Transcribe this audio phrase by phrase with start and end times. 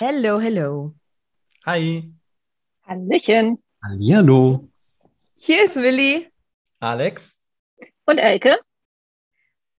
[0.00, 0.94] Hello, hello.
[1.66, 2.08] Hi.
[2.86, 3.60] Hallöchen.
[3.82, 4.68] Hallihallo.
[5.34, 6.28] Hier ist Willi.
[6.78, 7.44] Alex.
[8.06, 8.60] Und Elke.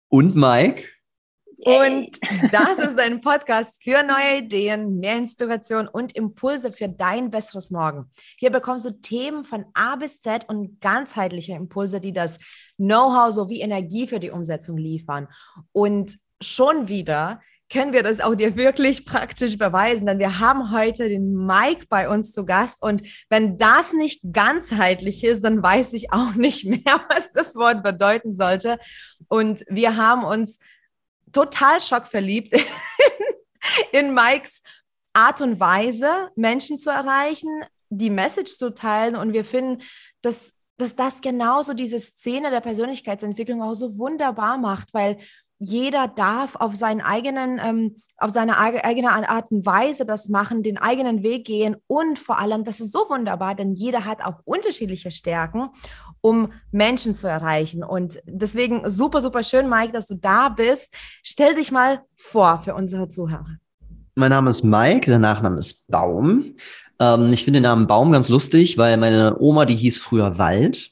[0.10, 0.84] Und Mike.
[1.60, 2.20] Und
[2.52, 8.12] das ist ein Podcast für neue Ideen, mehr Inspiration und Impulse für dein besseres Morgen.
[8.38, 12.40] Hier bekommst du Themen von A bis Z und ganzheitliche Impulse, die das
[12.76, 15.30] Know-how sowie Energie für die Umsetzung liefern.
[15.72, 17.40] Und schon wieder
[17.72, 22.10] können wir das auch dir wirklich praktisch beweisen, denn wir haben heute den Mike bei
[22.10, 27.06] uns zu Gast und wenn das nicht ganzheitlich ist, dann weiß ich auch nicht mehr,
[27.10, 28.80] was das Wort bedeuten sollte.
[29.28, 30.60] Und wir haben uns
[31.32, 32.64] total schockverliebt in,
[33.92, 34.64] in Mikes
[35.14, 37.50] Art und Weise, Menschen zu erreichen,
[37.90, 39.84] die Message zu teilen und wir finden,
[40.22, 45.18] dass dass das genauso diese Szene der Persönlichkeitsentwicklung auch so wunderbar macht, weil
[45.60, 50.78] jeder darf auf seinen eigenen, ähm, auf seine eigene Art und Weise das machen, den
[50.78, 55.12] eigenen Weg gehen und vor allem, das ist so wunderbar, denn jeder hat auch unterschiedliche
[55.12, 55.70] Stärken,
[56.22, 57.84] um Menschen zu erreichen.
[57.84, 60.94] Und deswegen super, super schön, Mike, dass du da bist.
[61.24, 63.58] Stell dich mal vor für unsere Zuhörer.
[64.16, 66.56] Mein Name ist Mike, der Nachname ist Baum.
[67.00, 70.92] Ähm, ich finde den Namen Baum ganz lustig, weil meine Oma, die hieß früher Wald.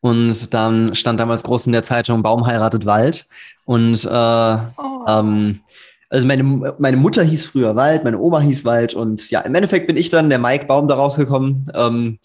[0.00, 3.26] Und dann stand damals groß in der Zeitung Baum heiratet Wald.
[3.64, 5.04] Und äh, oh.
[5.08, 5.60] ähm,
[6.08, 6.42] also meine,
[6.78, 10.08] meine Mutter hieß früher Wald, meine Oma hieß Wald und ja, im Endeffekt bin ich
[10.08, 11.70] dann der Mike Baum da rausgekommen.
[11.74, 12.18] Ähm,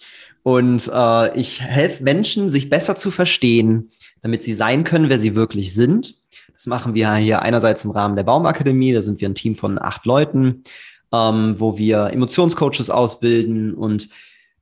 [0.44, 5.36] und äh, ich helfe Menschen, sich besser zu verstehen, damit sie sein können, wer sie
[5.36, 6.16] wirklich sind.
[6.54, 9.82] Das machen wir hier einerseits im Rahmen der Baumakademie, da sind wir ein Team von
[9.82, 10.64] acht Leuten,
[11.12, 14.10] ähm, wo wir Emotionscoaches ausbilden und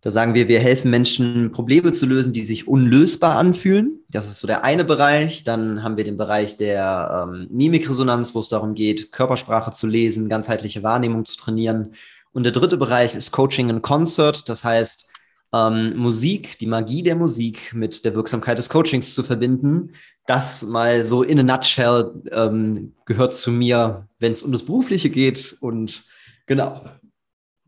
[0.02, 4.04] da sagen wir, wir helfen Menschen, Probleme zu lösen, die sich unlösbar anfühlen.
[4.10, 5.44] Das ist so der eine Bereich.
[5.44, 10.28] Dann haben wir den Bereich der ähm, Mimikresonanz, wo es darum geht, Körpersprache zu lesen,
[10.28, 11.94] ganzheitliche Wahrnehmung zu trainieren.
[12.34, 14.50] Und der dritte Bereich ist Coaching in Concert.
[14.50, 15.08] Das heißt,
[15.54, 19.92] ähm, Musik, die Magie der Musik mit der Wirksamkeit des Coachings zu verbinden.
[20.26, 25.12] Das mal so in a nutshell ähm, gehört zu mir, wenn es um das Berufliche
[25.12, 25.58] geht.
[25.60, 26.06] Und
[26.48, 26.86] genau.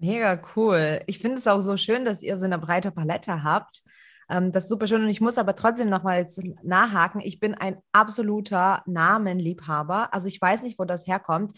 [0.04, 1.00] Mega cool.
[1.08, 3.84] Ich finde es auch so schön, dass ihr so eine breite Palette habt.
[4.30, 5.02] Ähm, das ist super schön.
[5.02, 6.28] Und ich muss aber trotzdem nochmal
[6.62, 7.22] nachhaken.
[7.22, 10.14] Ich bin ein absoluter Namenliebhaber.
[10.14, 11.54] Also ich weiß nicht, wo das herkommt,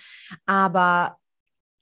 [0.45, 1.17] aber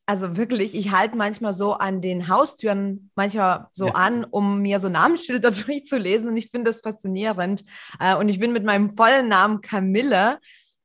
[0.05, 3.95] also wirklich, ich halte manchmal so an den Haustüren manchmal so ja.
[3.95, 6.29] an, um mir so Namensschilder durchzulesen.
[6.29, 7.65] Und ich finde das faszinierend.
[7.99, 10.39] Äh, und ich bin mit meinem vollen Namen Camille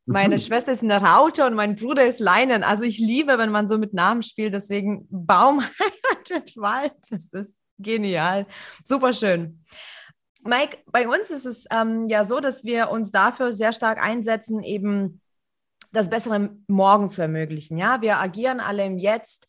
[0.09, 0.39] meine.
[0.39, 2.63] Schwester ist eine Raute und mein Bruder ist Leinen.
[2.63, 4.55] Also ich liebe, wenn man so mit Namen spielt.
[4.55, 6.93] Deswegen Baum heiratet Wald.
[7.11, 8.47] Das ist genial.
[8.83, 9.65] Super schön.
[10.45, 14.63] Mike, bei uns ist es ähm, ja so, dass wir uns dafür sehr stark einsetzen,
[14.63, 15.21] eben
[15.93, 17.79] das bessere Morgen zu ermöglichen.
[17.79, 19.49] Ja, wir agieren alle im Jetzt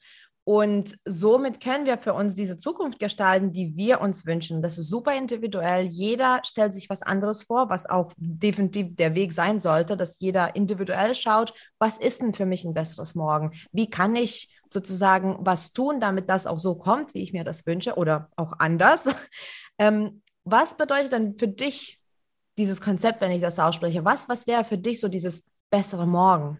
[0.49, 4.63] und somit können wir für uns diese Zukunft gestalten, die wir uns wünschen.
[4.63, 5.85] Das ist super individuell.
[5.85, 10.55] Jeder stellt sich was anderes vor, was auch definitiv der Weg sein sollte, dass jeder
[10.55, 13.51] individuell schaut, was ist denn für mich ein besseres Morgen?
[13.71, 17.67] Wie kann ich sozusagen was tun, damit das auch so kommt, wie ich mir das
[17.67, 19.07] wünsche oder auch anders?
[19.81, 22.01] Ähm, was bedeutet denn für dich
[22.57, 24.03] dieses Konzept, wenn ich das ausspreche?
[24.03, 26.59] Was, was wäre für dich so dieses bessere Morgen?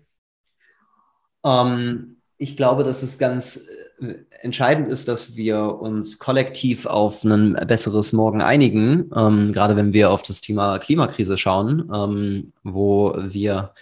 [1.41, 3.69] Um ich glaube, dass es ganz
[4.00, 9.94] äh, entscheidend ist, dass wir uns kollektiv auf ein besseres Morgen einigen, ähm, gerade wenn
[9.94, 13.73] wir auf das Thema Klimakrise schauen, ähm, wo wir,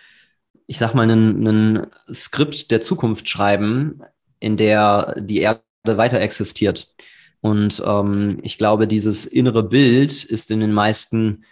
[0.66, 4.02] ich sag mal, ein Skript der Zukunft schreiben,
[4.40, 6.94] in der die Erde weiter existiert.
[7.42, 11.44] Und ähm, ich glaube, dieses innere Bild ist in den meisten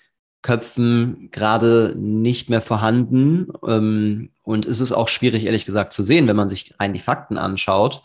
[0.46, 3.48] Köpfen gerade nicht mehr vorhanden.
[3.68, 7.00] Ähm, und es ist auch schwierig, ehrlich gesagt, zu sehen, wenn man sich rein die
[7.00, 8.04] Fakten anschaut.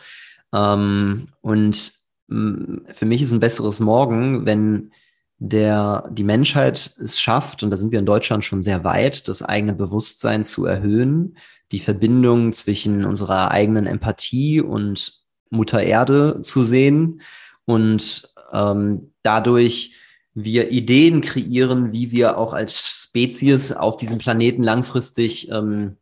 [0.54, 1.92] Ähm, und
[2.28, 4.90] mm, für mich ist ein besseres Morgen, wenn
[5.36, 9.42] der, die Menschheit es schafft, und da sind wir in Deutschland schon sehr weit, das
[9.42, 11.36] eigene Bewusstsein zu erhöhen,
[11.72, 15.12] die Verbindung zwischen unserer eigenen Empathie und
[15.50, 17.20] Mutter Erde zu sehen
[17.66, 19.99] und ähm, dadurch
[20.34, 25.96] wir Ideen kreieren, wie wir auch als Spezies auf diesem Planeten langfristig ähm,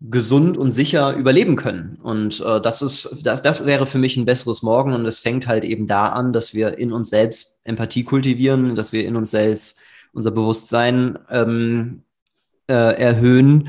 [0.00, 1.98] gesund und sicher überleben können.
[2.02, 4.94] Und äh, das ist, das, das wäre für mich ein besseres Morgen.
[4.94, 8.92] Und es fängt halt eben da an, dass wir in uns selbst Empathie kultivieren, dass
[8.92, 9.80] wir in uns selbst
[10.12, 12.02] unser Bewusstsein ähm,
[12.66, 13.68] äh, erhöhen.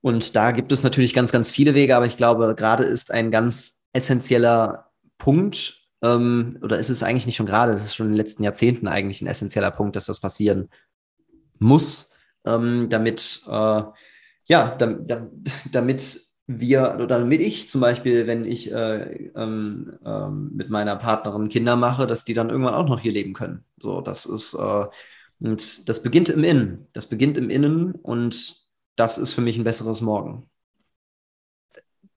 [0.00, 3.30] Und da gibt es natürlich ganz, ganz viele Wege, aber ich glaube, gerade ist ein
[3.30, 8.12] ganz essentieller Punkt, ähm, oder ist es eigentlich nicht schon gerade, es ist schon in
[8.12, 10.68] den letzten Jahrzehnten eigentlich ein essentieller Punkt, dass das passieren
[11.58, 12.14] muss,
[12.44, 13.82] ähm, damit, äh,
[14.44, 15.10] ja, damit,
[15.72, 21.48] damit wir oder damit ich zum Beispiel, wenn ich äh, ähm, ähm, mit meiner Partnerin
[21.48, 23.64] Kinder mache, dass die dann irgendwann auch noch hier leben können.
[23.78, 24.86] So, das ist äh,
[25.40, 26.86] und das beginnt im Innen.
[26.92, 30.50] Das beginnt im Innen und das ist für mich ein besseres Morgen.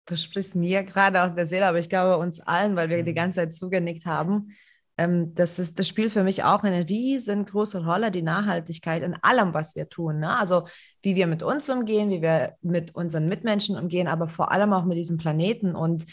[0.05, 3.13] Du sprichst mir gerade aus der Seele, aber ich glaube uns allen, weil wir die
[3.13, 4.53] ganze Zeit zugenickt haben.
[4.97, 9.53] Ähm, das, ist, das spielt für mich auch eine riesengroße Rolle, die Nachhaltigkeit in allem,
[9.53, 10.19] was wir tun.
[10.19, 10.37] Ne?
[10.37, 10.67] Also
[11.01, 14.85] wie wir mit uns umgehen, wie wir mit unseren Mitmenschen umgehen, aber vor allem auch
[14.85, 15.75] mit diesem Planeten.
[15.75, 16.05] Und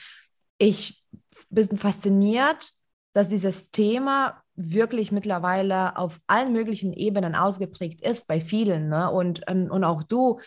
[0.58, 1.04] ich
[1.50, 2.72] bin fasziniert,
[3.12, 8.88] dass dieses Thema wirklich mittlerweile auf allen möglichen Ebenen ausgeprägt ist bei vielen.
[8.88, 9.10] Ne?
[9.10, 10.40] Und, ähm, und auch du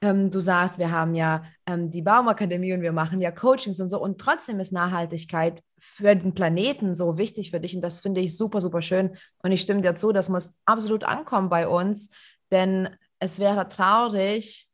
[0.00, 3.88] ähm, du sagst, wir haben ja ähm, die Baumakademie und wir machen ja Coachings und
[3.88, 4.00] so.
[4.00, 7.74] Und trotzdem ist Nachhaltigkeit für den Planeten so wichtig für dich.
[7.74, 9.16] Und das finde ich super, super schön.
[9.42, 12.10] Und ich stimme dir zu, das muss absolut ankommen bei uns.
[12.50, 14.68] Denn es wäre traurig,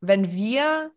[0.00, 0.90] wenn wir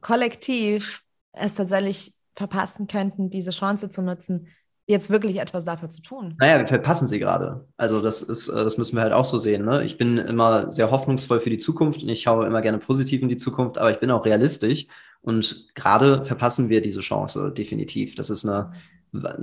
[0.00, 1.02] kollektiv
[1.32, 4.48] es tatsächlich verpassen könnten, diese Chance zu nutzen,
[4.86, 6.34] jetzt wirklich etwas dafür zu tun.
[6.38, 7.66] Naja, wir verpassen sie gerade.
[7.76, 9.64] Also das ist, äh, das müssen wir halt auch so sehen.
[9.64, 9.84] Ne?
[9.84, 13.28] Ich bin immer sehr hoffnungsvoll für die Zukunft und ich schaue immer gerne positiv in
[13.28, 14.86] die Zukunft, aber ich bin auch realistisch.
[15.22, 18.14] Und gerade verpassen wir diese Chance, definitiv.
[18.14, 18.72] Das ist eine,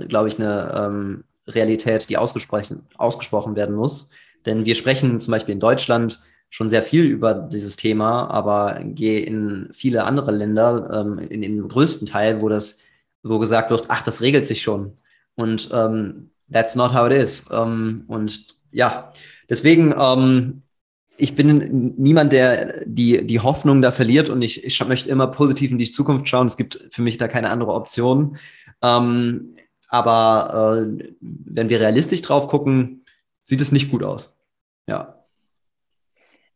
[0.08, 4.10] glaube ich, eine ähm, Realität, die ausgesprochen, ausgesprochen werden muss.
[4.46, 9.20] Denn wir sprechen zum Beispiel in Deutschland schon sehr viel über dieses Thema, aber gehe
[9.20, 12.80] in viele andere Länder, ähm, in den größten Teil, wo das,
[13.24, 14.98] wo gesagt wird, ach, das regelt sich schon.
[15.36, 17.48] Und ähm, that's not how it is.
[17.50, 19.12] Ähm, und ja,
[19.48, 20.62] deswegen, ähm,
[21.16, 25.70] ich bin niemand, der die, die Hoffnung da verliert und ich, ich möchte immer positiv
[25.70, 26.46] in die Zukunft schauen.
[26.46, 28.38] Es gibt für mich da keine andere Option.
[28.82, 29.56] Ähm,
[29.88, 33.04] aber äh, wenn wir realistisch drauf gucken,
[33.42, 34.34] sieht es nicht gut aus.
[34.88, 35.18] Ja.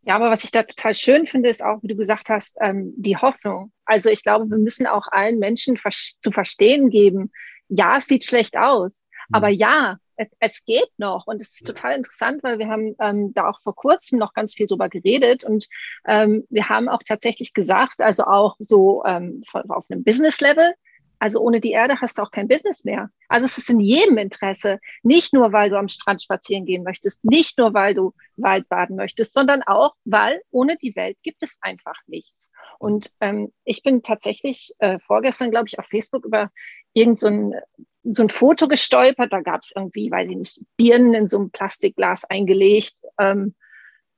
[0.02, 2.94] Ja, aber was ich da total schön finde, ist auch, wie du gesagt hast, ähm,
[2.96, 3.72] die Hoffnung.
[3.84, 7.32] Also ich glaube, wir müssen auch allen Menschen zu verstehen geben,
[7.68, 9.34] ja, es sieht schlecht aus, mhm.
[9.34, 11.26] aber ja, es, es, geht noch.
[11.26, 14.54] Und es ist total interessant, weil wir haben ähm, da auch vor kurzem noch ganz
[14.54, 15.66] viel drüber geredet und
[16.06, 20.74] ähm, wir haben auch tatsächlich gesagt, also auch so ähm, auf einem Business-Level,
[21.18, 23.10] also ohne die Erde hast du auch kein Business mehr.
[23.28, 27.24] Also es ist in jedem Interesse, nicht nur, weil du am Strand spazieren gehen möchtest,
[27.24, 31.58] nicht nur, weil du Wald baden möchtest, sondern auch, weil ohne die Welt gibt es
[31.62, 32.52] einfach nichts.
[32.78, 36.50] Und ähm, ich bin tatsächlich äh, vorgestern, glaube ich, auf Facebook über
[36.96, 37.54] irgend so ein,
[38.02, 39.32] so ein Foto gestolpert.
[39.32, 42.94] Da gab es irgendwie, weiß ich nicht, Birnen in so einem Plastikglas eingelegt.
[43.18, 43.54] Ähm,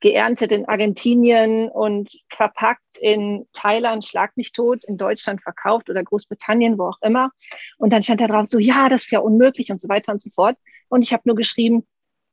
[0.01, 6.77] geerntet in Argentinien und verpackt in Thailand, schlag mich tot, in Deutschland verkauft oder Großbritannien,
[6.77, 7.31] wo auch immer.
[7.77, 10.21] Und dann stand da drauf so, ja, das ist ja unmöglich und so weiter und
[10.21, 10.55] so fort.
[10.87, 11.85] Und ich habe nur geschrieben,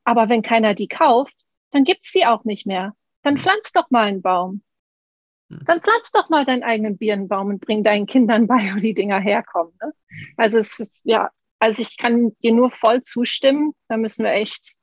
[0.05, 1.35] aber wenn keiner die kauft,
[1.71, 2.93] dann gibt's sie auch nicht mehr.
[3.23, 3.41] Dann hm.
[3.41, 4.61] pflanz doch mal einen Baum.
[5.49, 5.61] Hm.
[5.65, 9.19] Dann pflanz doch mal deinen eigenen Birnenbaum und bring deinen Kindern bei, wo die Dinger
[9.19, 9.73] herkommen.
[9.81, 9.93] Ne?
[10.35, 11.29] Also es ist, ja,
[11.59, 13.73] also ich kann dir nur voll zustimmen.
[13.87, 14.73] Da müssen wir echt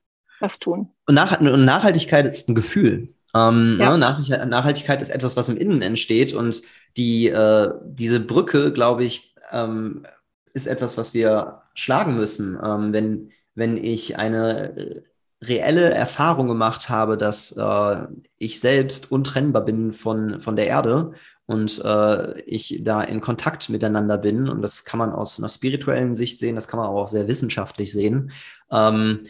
[0.40, 0.90] was tun.
[1.06, 3.14] Und, Nach und Nachhaltigkeit ist ein Gefühl.
[3.34, 3.96] Ähm, ja.
[3.96, 4.46] ne?
[4.46, 6.62] Nachhaltigkeit ist etwas, was im Innen entsteht und
[6.96, 10.06] die, äh, diese Brücke, glaube ich, ähm,
[10.52, 12.58] ist etwas, was wir schlagen müssen.
[12.62, 15.04] Ähm, wenn, wenn ich eine
[15.48, 17.96] reelle Erfahrung gemacht habe, dass äh,
[18.38, 21.12] ich selbst untrennbar bin von, von der Erde
[21.46, 26.14] und äh, ich da in Kontakt miteinander bin, und das kann man aus einer spirituellen
[26.14, 28.32] Sicht sehen, das kann man auch sehr wissenschaftlich sehen.
[28.70, 29.24] Ähm,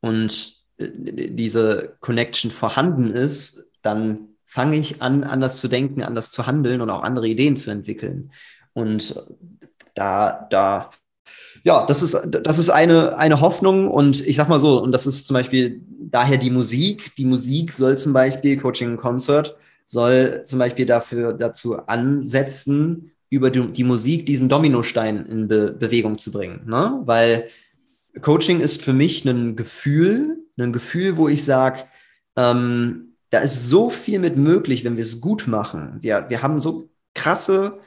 [0.00, 0.88] und äh,
[1.30, 6.90] diese Connection vorhanden ist, dann fange ich an, anders zu denken, anders zu handeln und
[6.90, 8.32] auch andere Ideen zu entwickeln.
[8.72, 9.14] Und
[9.94, 10.90] da, da,
[11.62, 15.06] ja, das ist, das ist eine, eine Hoffnung und ich sag mal so, und das
[15.06, 17.14] ist zum Beispiel daher die Musik.
[17.16, 23.66] Die Musik soll zum Beispiel, Coaching Concert, soll zum Beispiel dafür, dazu ansetzen, über die,
[23.68, 26.62] die Musik diesen Dominostein in Be Bewegung zu bringen.
[26.66, 27.00] Ne?
[27.04, 27.48] Weil
[28.20, 31.84] Coaching ist für mich ein Gefühl, ein Gefühl, wo ich sage,
[32.36, 35.98] ähm, da ist so viel mit möglich, wenn wir es gut machen.
[36.00, 37.78] Wir, wir haben so krasse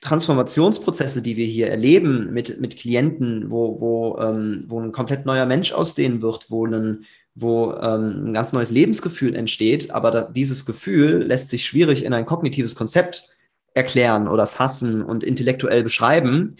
[0.00, 5.46] Transformationsprozesse, die wir hier erleben mit, mit Klienten, wo, wo, ähm, wo ein komplett neuer
[5.46, 9.90] Mensch ausdehnen wird, wo ein, wo ähm, ein ganz neues Lebensgefühl entsteht.
[9.90, 13.36] Aber da, dieses Gefühl lässt sich schwierig in ein kognitives Konzept
[13.72, 16.56] erklären oder fassen und intellektuell beschreiben.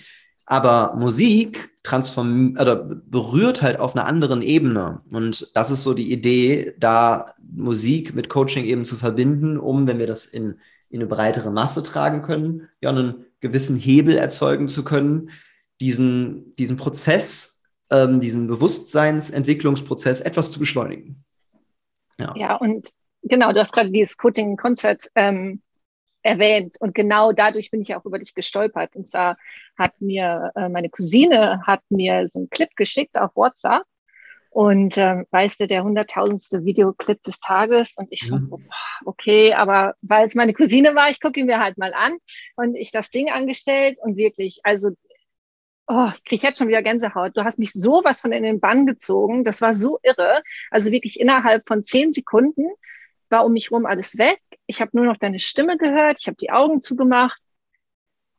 [0.47, 5.03] Aber Musik transformiert oder berührt halt auf einer anderen Ebene.
[5.11, 9.99] Und das ist so die Idee, da Musik mit Coaching eben zu verbinden, um, wenn
[9.99, 10.57] wir das in,
[10.91, 15.31] in eine breitere Masse tragen können, ja, einen gewissen Hebel erzeugen zu können,
[15.81, 21.25] diesen, diesen Prozess, ähm, diesen Bewusstseinsentwicklungsprozess etwas zu beschleunigen.
[22.19, 22.91] Ja, ja und
[23.23, 25.63] genau, du hast gerade dieses Coaching-Konzept ähm,
[26.23, 26.77] erwähnt.
[26.81, 28.95] Und genau dadurch bin ich auch über dich gestolpert.
[28.95, 29.37] Und zwar
[29.79, 33.85] hat mir äh, meine Cousine hat mir so einen Clip geschickt auf WhatsApp.
[34.51, 37.95] Und ähm, weißt du, der hunderttausendste Videoclip des Tages.
[37.97, 38.49] Und ich mhm.
[38.51, 38.61] so,
[39.05, 42.19] okay, aber weil es meine Cousine war, ich gucke ihn mir halt mal an.
[42.57, 44.91] Und ich das Ding angestellt und wirklich, also
[45.87, 47.37] oh, ich kriege jetzt schon wieder Gänsehaut.
[47.37, 49.45] Du hast mich sowas von in den Bann gezogen.
[49.45, 50.43] Das war so irre.
[50.71, 52.67] Also wirklich innerhalb von zehn Sekunden
[53.29, 54.41] war um mich rum alles weg.
[54.67, 56.19] Ich habe nur noch deine Stimme gehört.
[56.21, 57.41] Ich habe die Augen zugemacht.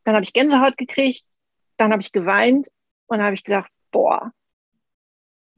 [0.03, 1.24] Dann habe ich Gänsehaut gekriegt.
[1.77, 2.68] Dann habe ich geweint
[3.08, 4.32] und dann habe ich gesagt, boah,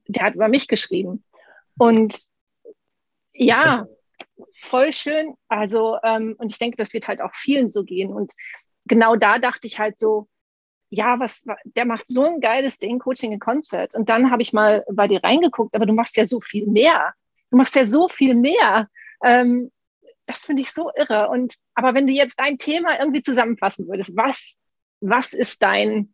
[0.08, 1.24] der hat über mich geschrieben.
[1.78, 2.26] Und
[3.34, 3.86] ja,
[4.62, 5.36] voll schön.
[5.48, 8.12] Also, ähm, und ich denke, das wird halt auch vielen so gehen.
[8.14, 8.34] Und
[8.86, 10.28] genau da dachte ich halt so,
[10.90, 13.96] ja, was, der macht so ein geiles Ding, Coaching in Concert.
[13.96, 17.14] Und dann habe ich mal bei dir reingeguckt, aber du machst ja so viel mehr.
[17.50, 18.88] Du machst ja so viel mehr.
[19.24, 19.72] Ähm,
[20.28, 21.30] das finde ich so irre.
[21.30, 24.56] Und aber wenn du jetzt dein Thema irgendwie zusammenfassen würdest, was,
[25.02, 26.14] was ist dein,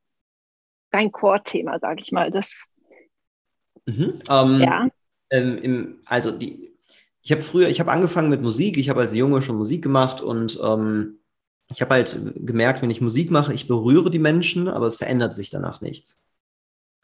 [0.92, 2.32] dein Core-Thema, sage ich mal?
[2.32, 2.70] Das,
[3.98, 4.88] mhm, ähm, ja.
[5.32, 6.74] Ähm, im, also die,
[7.22, 8.78] ich habe früher, ich habe angefangen mit Musik.
[8.78, 11.20] Ich habe als Junge schon Musik gemacht und ähm,
[11.72, 15.36] ich habe halt gemerkt, wenn ich Musik mache, ich berühre die Menschen, aber es verändert
[15.36, 16.32] sich danach nichts.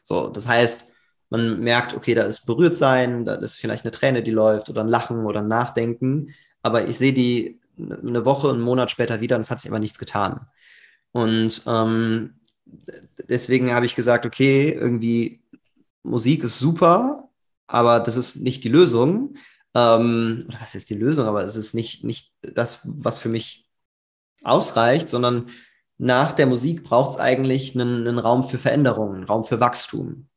[0.02, 0.92] So, das heißt,
[1.30, 4.82] man merkt, okay, da ist berührt sein, da ist vielleicht eine Träne, die läuft oder
[4.82, 9.36] ein Lachen oder ein Nachdenken, aber ich sehe die eine Woche, einen Monat später wieder
[9.36, 10.46] und es hat sich aber nichts getan.
[11.12, 12.34] Und ähm,
[13.28, 15.42] deswegen habe ich gesagt, okay, irgendwie
[16.06, 17.28] Musik ist super,
[17.66, 19.36] aber das ist nicht die Lösung.
[19.74, 21.26] Ähm, oder was ist die Lösung?
[21.26, 23.68] Aber es ist nicht, nicht das, was für mich
[24.42, 25.50] ausreicht, sondern
[25.98, 30.28] nach der Musik braucht es eigentlich einen, einen, Raum für Veränderungen, einen Raum für Wachstum.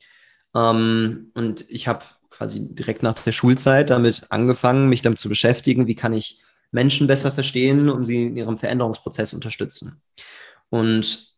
[0.55, 5.87] Ähm, und ich habe quasi direkt nach der Schulzeit damit angefangen, mich damit zu beschäftigen,
[5.87, 10.01] wie kann ich Menschen besser verstehen und sie in ihrem Veränderungsprozess unterstützen.
[10.69, 11.28] Und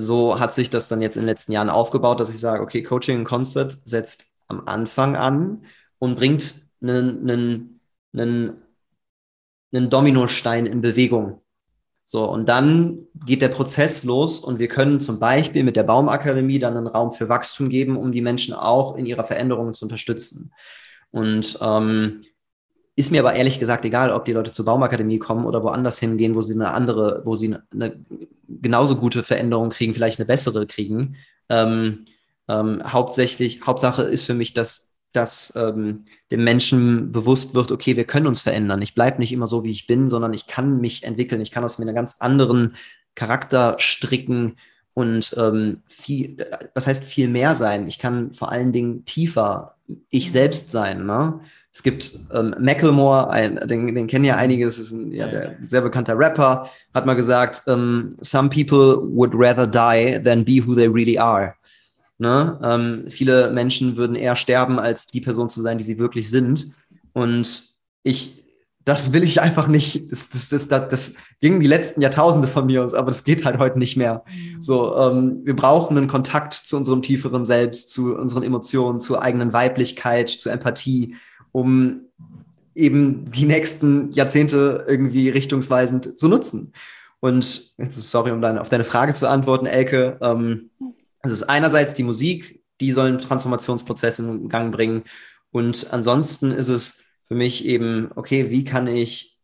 [0.00, 2.82] so hat sich das dann jetzt in den letzten Jahren aufgebaut, dass ich sage, okay,
[2.82, 5.64] Coaching in Concert setzt am Anfang an
[5.98, 7.80] und bringt einen, einen,
[8.12, 8.62] einen,
[9.72, 11.42] einen Dominostein in Bewegung.
[12.04, 16.58] So, und dann geht der Prozess los und wir können zum Beispiel mit der Baumakademie
[16.58, 20.52] dann einen Raum für Wachstum geben, um die Menschen auch in ihrer Veränderung zu unterstützen.
[21.12, 22.20] Und ähm,
[23.00, 26.36] ist mir aber ehrlich gesagt egal, ob die Leute zur Baumakademie kommen oder woanders hingehen,
[26.36, 28.04] wo sie eine andere, wo sie eine
[28.48, 31.16] genauso gute Veränderung kriegen, vielleicht eine bessere kriegen.
[31.48, 32.04] Ähm,
[32.48, 38.04] ähm, hauptsächlich, Hauptsache ist für mich, dass dass ähm, dem Menschen bewusst wird, okay, wir
[38.04, 38.80] können uns verändern.
[38.80, 41.40] Ich bleibe nicht immer so, wie ich bin, sondern ich kann mich entwickeln.
[41.40, 42.76] Ich kann aus mir einen ganz anderen
[43.16, 44.56] Charakter stricken
[44.94, 46.36] und ähm, viel,
[46.74, 47.88] was heißt viel mehr sein?
[47.88, 49.74] Ich kann vor allen Dingen tiefer
[50.10, 50.30] ich mhm.
[50.30, 51.06] selbst sein.
[51.06, 51.40] Ne?
[51.72, 55.56] Es gibt ähm, Macklemore, ein, den, den kennen ja einige, das ist ein, ja, der,
[55.64, 60.66] sehr bekannter Rapper, hat mal gesagt, um, ähm, some people would rather die than be
[60.66, 61.54] who they really are.
[62.18, 62.58] Ne?
[62.62, 66.72] Ähm, viele Menschen würden eher sterben, als die Person zu sein, die sie wirklich sind.
[67.12, 67.64] Und
[68.02, 68.44] ich,
[68.84, 70.10] das will ich einfach nicht.
[70.10, 73.44] Das, das, das, das, das ging die letzten Jahrtausende von mir aus, aber das geht
[73.44, 74.24] halt heute nicht mehr.
[74.26, 74.60] Mhm.
[74.60, 79.52] So, ähm, wir brauchen einen Kontakt zu unserem tieferen Selbst, zu unseren Emotionen, zur eigenen
[79.52, 81.14] Weiblichkeit, zur Empathie,
[81.52, 82.02] um
[82.74, 86.72] eben die nächsten Jahrzehnte irgendwie richtungsweisend zu nutzen.
[87.20, 90.18] Und jetzt, sorry, um deine, auf deine Frage zu antworten, Elke.
[90.22, 90.70] Ähm,
[91.22, 95.02] es ist einerseits die Musik, die sollen Transformationsprozesse in Gang bringen.
[95.50, 99.38] Und ansonsten ist es für mich eben, okay, wie kann ich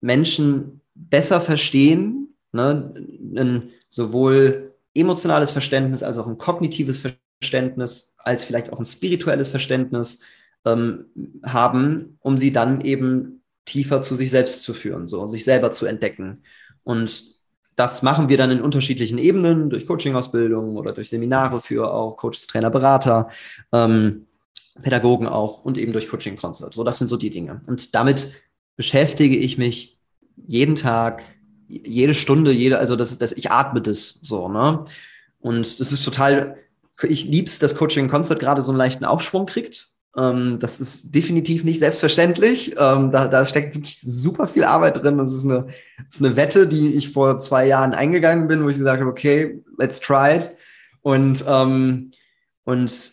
[0.00, 2.92] Menschen besser verstehen, ne?
[3.36, 7.00] ein sowohl emotionales Verständnis als auch ein kognitives
[7.40, 10.22] Verständnis, als vielleicht auch ein spirituelles Verständnis
[10.66, 11.06] ähm,
[11.44, 15.86] haben, um sie dann eben tiefer zu sich selbst zu führen, so sich selber zu
[15.86, 16.42] entdecken.
[16.82, 17.22] Und
[17.76, 22.46] das machen wir dann in unterschiedlichen Ebenen, durch Coaching-Ausbildung oder durch Seminare für auch Coaches,
[22.46, 23.28] Trainer, Berater,
[23.72, 24.26] ähm,
[24.82, 26.74] Pädagogen auch und eben durch Coaching-Concert.
[26.74, 27.62] So, das sind so die Dinge.
[27.66, 28.32] Und damit
[28.76, 29.98] beschäftige ich mich
[30.46, 31.22] jeden Tag,
[31.68, 34.84] jede Stunde, jede, also das, das, ich atme das so, ne?
[35.40, 36.56] Und das ist total,
[37.02, 39.95] ich lieb's, dass Coaching-Concert gerade so einen leichten Aufschwung kriegt.
[40.16, 42.74] Ähm, das ist definitiv nicht selbstverständlich.
[42.78, 45.18] Ähm, da, da, steckt wirklich super viel Arbeit drin.
[45.18, 45.66] Das ist, eine,
[45.98, 49.10] das ist eine Wette, die ich vor zwei Jahren eingegangen bin, wo ich gesagt habe,
[49.10, 50.56] okay, let's try it.
[51.02, 52.10] Und, ähm,
[52.64, 53.12] und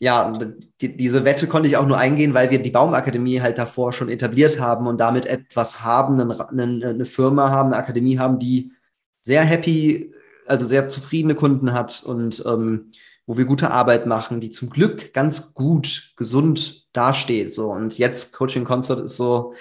[0.00, 0.32] ja,
[0.80, 4.08] die, diese Wette konnte ich auch nur eingehen, weil wir die Baumakademie halt davor schon
[4.08, 8.72] etabliert haben und damit etwas haben, eine, eine, Firma haben, eine Akademie haben, die
[9.20, 10.12] sehr happy,
[10.48, 12.90] also sehr zufriedene Kunden hat und ähm,
[13.32, 17.50] wo wir gute Arbeit machen, die zum Glück ganz gut, gesund dasteht.
[17.50, 17.72] So.
[17.72, 19.54] Und jetzt Coaching Concert ist so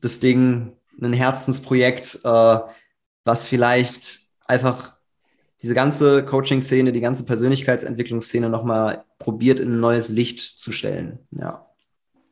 [0.00, 0.72] das Ding,
[1.02, 2.58] ein Herzensprojekt, äh,
[3.26, 4.96] was vielleicht einfach
[5.60, 11.18] diese ganze Coaching-Szene, die ganze Persönlichkeitsentwicklungsszene nochmal probiert in ein neues Licht zu stellen.
[11.30, 11.62] Ja.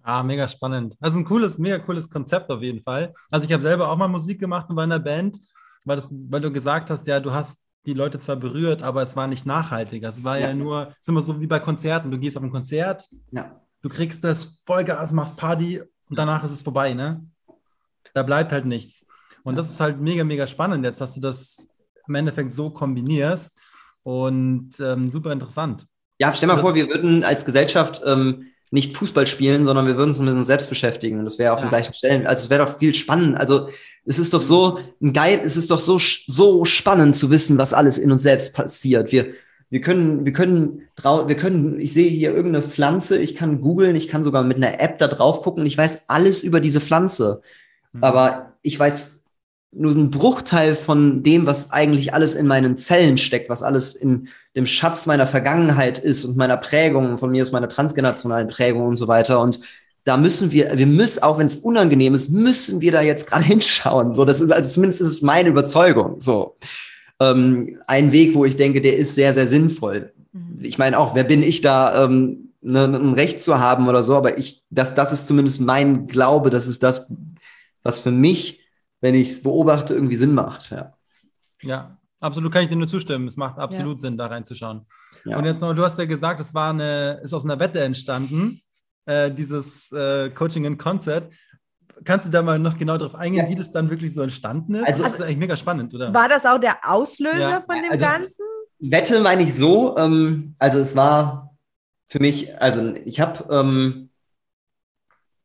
[0.03, 0.97] Ah, mega spannend.
[1.01, 3.13] Das ist ein cooles, mega cooles Konzept auf jeden Fall.
[3.31, 5.39] Also ich habe selber auch mal Musik gemacht und war in einer Band,
[5.85, 9.17] weil, das, weil du gesagt hast, ja, du hast die Leute zwar berührt, aber es
[9.17, 10.03] war nicht nachhaltig.
[10.03, 12.11] Es war ja, ja nur, es ist immer so wie bei Konzerten.
[12.11, 13.61] Du gehst auf ein Konzert, ja.
[13.83, 17.25] du kriegst das Vollgas, machst Party und danach ist es vorbei, ne?
[18.15, 19.07] Da bleibt halt nichts.
[19.43, 21.67] Und das ist halt mega, mega spannend jetzt, dass du das
[22.07, 23.59] im Endeffekt so kombinierst
[24.03, 25.87] und ähm, super interessant.
[26.19, 30.09] Ja, stell mal vor, wir würden als Gesellschaft ähm, nicht Fußball spielen, sondern wir würden
[30.09, 31.67] uns mit uns selbst beschäftigen und das wäre auf ja.
[31.67, 32.27] den gleichen Stellen.
[32.27, 33.37] Also es wäre doch viel spannend.
[33.37, 33.69] Also
[34.05, 37.73] es ist doch so ein geil, es ist doch so so spannend zu wissen, was
[37.73, 39.13] alles in uns selbst passiert.
[39.13, 39.33] Wir
[39.71, 44.09] wir können wir können wir können ich sehe hier irgendeine Pflanze, ich kann googeln, ich
[44.09, 47.43] kann sogar mit einer App da drauf gucken ich weiß alles über diese Pflanze.
[47.93, 48.05] Mhm.
[48.05, 49.18] Aber ich weiß
[49.71, 54.29] nur ein Bruchteil von dem, was eigentlich alles in meinen Zellen steckt, was alles in
[54.57, 58.97] dem Schatz meiner Vergangenheit ist und meiner Prägung, von mir ist meiner transgenerationalen Prägung und
[58.97, 59.41] so weiter.
[59.41, 59.61] Und
[60.05, 63.45] da müssen wir, wir müssen, auch wenn es unangenehm ist, müssen wir da jetzt gerade
[63.47, 64.15] hinschauen.
[64.15, 66.19] So, das ist, also zumindest ist es meine Überzeugung.
[66.19, 66.57] So.
[67.21, 70.13] Ähm, ein Weg, wo ich denke, der ist sehr, sehr sinnvoll.
[70.33, 70.61] Mhm.
[70.63, 74.17] Ich meine auch, wer bin ich da, ähm, ne, ein Recht zu haben oder so,
[74.17, 77.13] aber ich, das, das ist zumindest mein Glaube, das ist das,
[77.83, 78.68] was für mich
[79.01, 80.71] wenn ich es beobachte, irgendwie Sinn macht.
[80.71, 80.95] Ja.
[81.63, 83.29] ja, absolut kann ich dir nur zustimmen.
[83.29, 83.99] Es macht absolut ja.
[83.99, 84.87] Sinn, da reinzuschauen.
[85.25, 85.39] Ja.
[85.39, 88.61] Und jetzt noch, du hast ja gesagt, es war eine, ist aus einer Wette entstanden,
[89.07, 91.33] äh, dieses äh, Coaching in Concert.
[92.05, 93.51] Kannst du da mal noch genau darauf eingehen, ja.
[93.51, 94.87] wie das dann wirklich so entstanden ist?
[94.87, 96.15] Also, das ist eigentlich mega spannend, oder?
[96.15, 98.45] War das auch der Auslöser von dem also, Ganzen?
[98.81, 101.57] Wette meine ich so, ähm, also es war
[102.09, 104.11] für mich, also ich habe, ähm,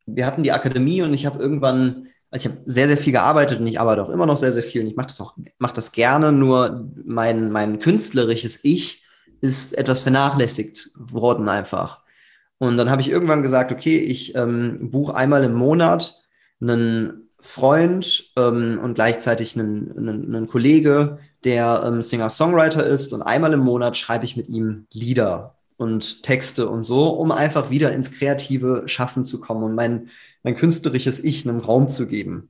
[0.06, 3.60] wir hatten die Akademie und ich habe irgendwann also ich habe sehr, sehr viel gearbeitet
[3.60, 5.76] und ich arbeite auch immer noch sehr, sehr viel und ich mache das auch, mache
[5.76, 9.06] das gerne, nur mein, mein künstlerisches Ich
[9.42, 12.00] ist etwas vernachlässigt worden einfach.
[12.58, 16.24] Und dann habe ich irgendwann gesagt, okay, ich ähm, buche einmal im Monat
[16.60, 23.54] einen Freund ähm, und gleichzeitig einen, einen, einen Kollege, der ähm, Singer-Songwriter ist und einmal
[23.54, 28.12] im Monat schreibe ich mit ihm Lieder und Texte und so, um einfach wieder ins
[28.12, 30.10] kreative Schaffen zu kommen und mein,
[30.42, 32.50] mein künstlerisches Ich einen Raum zu geben.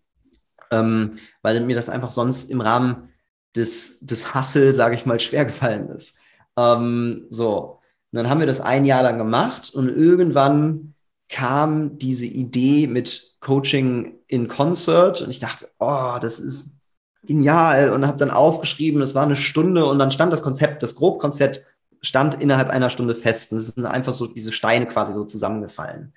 [0.72, 3.10] Ähm, weil mir das einfach sonst im Rahmen
[3.56, 6.16] des, des Hustle, sage ich mal, schwer gefallen ist.
[6.58, 7.80] Ähm, so,
[8.12, 10.94] und dann haben wir das ein Jahr lang gemacht und irgendwann
[11.30, 16.78] kam diese Idee mit Coaching in Concert und ich dachte, oh, das ist
[17.24, 20.96] genial und habe dann aufgeschrieben, es war eine Stunde und dann stand das Konzept, das
[20.96, 21.66] Grobkonzept
[22.04, 23.52] stand innerhalb einer Stunde fest.
[23.52, 26.14] Und es sind einfach so diese Steine quasi so zusammengefallen.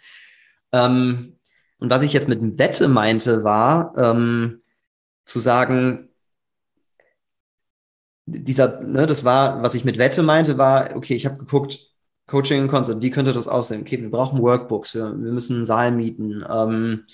[0.72, 1.38] Ähm,
[1.79, 4.62] und was ich jetzt mit Wette meinte, war ähm,
[5.25, 6.09] zu sagen,
[8.27, 11.79] dieser, ne, das war, was ich mit Wette meinte, war, okay, ich habe geguckt,
[12.27, 13.83] Coaching und Concert, wie könnte das aussehen?
[13.83, 17.05] Okay, wir brauchen Workbooks, wir, wir müssen einen Saal mieten, ähm,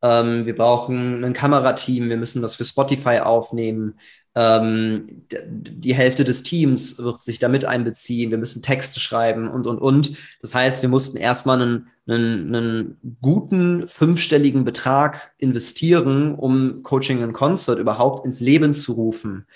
[0.00, 3.98] ähm, wir brauchen ein Kamerateam, wir müssen das für Spotify aufnehmen,
[4.34, 9.78] ähm, die Hälfte des Teams wird sich damit einbeziehen, wir müssen Texte schreiben und, und,
[9.78, 10.16] und.
[10.40, 17.34] Das heißt, wir mussten erstmal einen, einen, einen guten fünfstelligen Betrag investieren, um Coaching and
[17.34, 19.46] Concert überhaupt ins Leben zu rufen.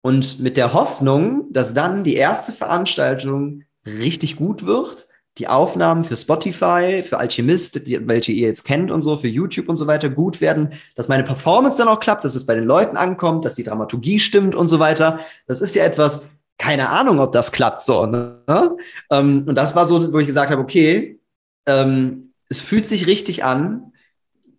[0.00, 6.16] Und mit der Hoffnung, dass dann die erste Veranstaltung richtig gut wird, die Aufnahmen für
[6.16, 10.08] Spotify, für Alchemist, die, welche ihr jetzt kennt und so, für YouTube und so weiter
[10.08, 13.54] gut werden, dass meine Performance dann auch klappt, dass es bei den Leuten ankommt, dass
[13.54, 15.18] die Dramaturgie stimmt und so weiter.
[15.46, 18.06] Das ist ja etwas, keine Ahnung, ob das klappt so.
[18.06, 18.76] Ne?
[19.10, 21.20] Ähm, und das war so, wo ich gesagt habe, okay,
[21.66, 23.92] ähm, es fühlt sich richtig an,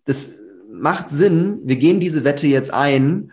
[0.04, 0.38] das
[0.70, 3.32] macht Sinn, wir gehen diese Wette jetzt ein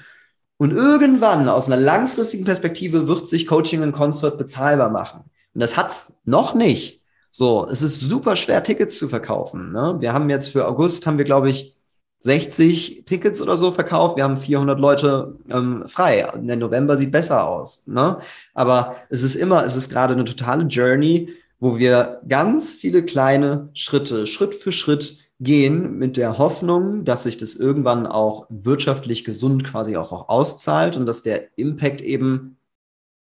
[0.57, 5.25] und irgendwann aus einer langfristigen Perspektive wird sich Coaching und Concert bezahlbar machen.
[5.53, 7.04] Und das hat's noch nicht.
[7.37, 9.73] So, es ist super schwer, Tickets zu verkaufen.
[9.73, 9.97] Ne?
[9.99, 11.75] Wir haben jetzt für August, haben wir, glaube ich,
[12.19, 14.15] 60 Tickets oder so verkauft.
[14.15, 16.31] Wir haben 400 Leute ähm, frei.
[16.33, 17.87] Der November sieht besser aus.
[17.87, 18.19] Ne?
[18.53, 21.27] Aber es ist immer, es ist gerade eine totale Journey,
[21.59, 27.35] wo wir ganz viele kleine Schritte, Schritt für Schritt gehen mit der Hoffnung, dass sich
[27.35, 32.55] das irgendwann auch wirtschaftlich gesund quasi auch, auch auszahlt und dass der Impact eben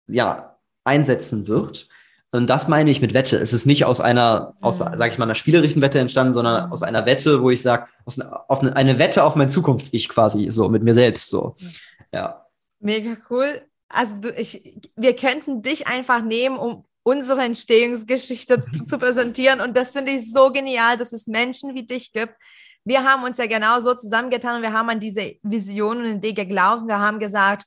[0.06, 1.88] ja einsetzen wird.
[2.34, 3.36] Und das meine ich mit Wette.
[3.36, 4.96] Es ist nicht aus einer, aus, mhm.
[4.96, 6.72] sage ich mal, einer spielerischen Wette entstanden, sondern mhm.
[6.72, 7.88] aus einer Wette, wo ich sage,
[8.48, 11.56] auf eine, eine Wette auf mein Zukunfts-Ich quasi, so mit mir selbst so.
[12.10, 12.46] Ja.
[12.80, 13.62] Mega cool.
[13.90, 19.60] Also du, ich, wir könnten dich einfach nehmen, um unsere Entstehungsgeschichte zu präsentieren.
[19.60, 22.34] Und das finde ich so genial, dass es Menschen wie dich gibt.
[22.84, 26.32] Wir haben uns ja genau so zusammengetan und wir haben an diese Vision und Idee
[26.32, 26.88] geglaubt.
[26.88, 27.66] Wir haben gesagt,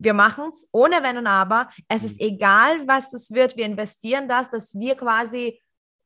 [0.00, 1.70] wir machen es ohne Wenn und Aber.
[1.86, 3.56] Es ist egal, was das wird.
[3.56, 5.60] Wir investieren das, dass wir quasi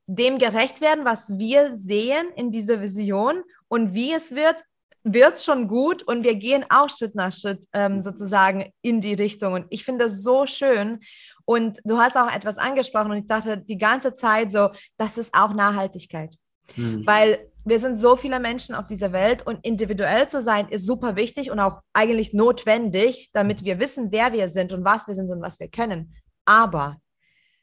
[0.07, 4.63] dem gerecht werden, was wir sehen in dieser Vision und wie es wird,
[5.05, 9.15] wird es schon gut und wir gehen auch Schritt nach Schritt ähm, sozusagen in die
[9.15, 9.53] Richtung.
[9.55, 11.01] Und ich finde das so schön.
[11.45, 15.35] Und du hast auch etwas angesprochen und ich dachte die ganze Zeit so, das ist
[15.35, 16.35] auch Nachhaltigkeit.
[16.75, 17.07] Mhm.
[17.07, 21.17] Weil wir sind so viele Menschen auf dieser Welt und individuell zu sein ist super
[21.17, 25.31] wichtig und auch eigentlich notwendig, damit wir wissen, wer wir sind und was wir sind
[25.31, 26.15] und was wir können.
[26.45, 26.99] Aber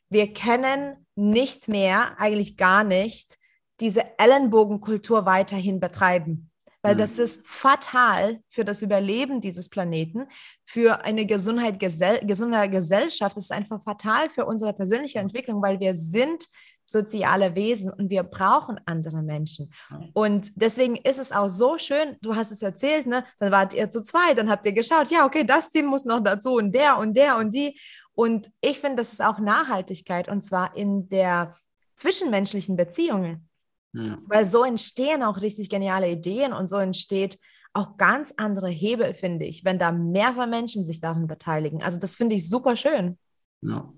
[0.10, 3.38] wir können nicht mehr, eigentlich gar nicht,
[3.80, 6.52] diese Ellenbogenkultur weiterhin betreiben.
[6.82, 7.00] Weil mhm.
[7.00, 10.28] das ist fatal für das Überleben dieses Planeten,
[10.66, 13.38] für eine Gesundheit, gesell, gesunde Gesellschaft.
[13.38, 16.48] Das ist einfach fatal für unsere persönliche Entwicklung, weil wir sind
[16.86, 19.74] soziale Wesen und wir brauchen andere Menschen.
[20.13, 23.24] Und deswegen ist es auch so schön, du hast es erzählt, ne?
[23.39, 26.22] dann wart ihr zu zweit, dann habt ihr geschaut, ja, okay, das Team muss noch
[26.22, 27.80] dazu und der und der und die.
[28.13, 31.56] Und ich finde, das ist auch Nachhaltigkeit und zwar in der
[31.96, 33.48] zwischenmenschlichen Beziehungen.
[33.94, 34.17] Ja.
[34.26, 37.38] Weil so entstehen auch richtig geniale Ideen und so entsteht
[37.74, 41.82] auch ganz andere Hebel, finde ich, wenn da mehrere Menschen sich daran beteiligen.
[41.82, 43.17] Also das finde ich super schön.
[43.62, 43.94] Ja,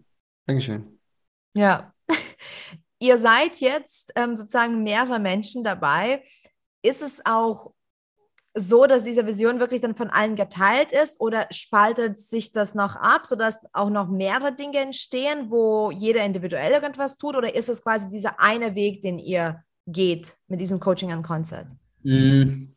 [0.46, 1.00] Dankeschön.
[1.56, 1.93] Ja,
[3.00, 6.24] Ihr seid jetzt ähm, sozusagen mehrere Menschen dabei.
[6.82, 7.74] Ist es auch
[8.56, 12.96] so, dass diese Vision wirklich dann von allen geteilt ist oder spaltet sich das noch
[12.96, 17.36] ab, sodass auch noch mehrere Dinge entstehen, wo jeder individuell irgendwas tut?
[17.36, 21.68] Oder ist es quasi dieser eine Weg, den ihr geht mit diesem Coaching and Concert?
[22.04, 22.68] Mm.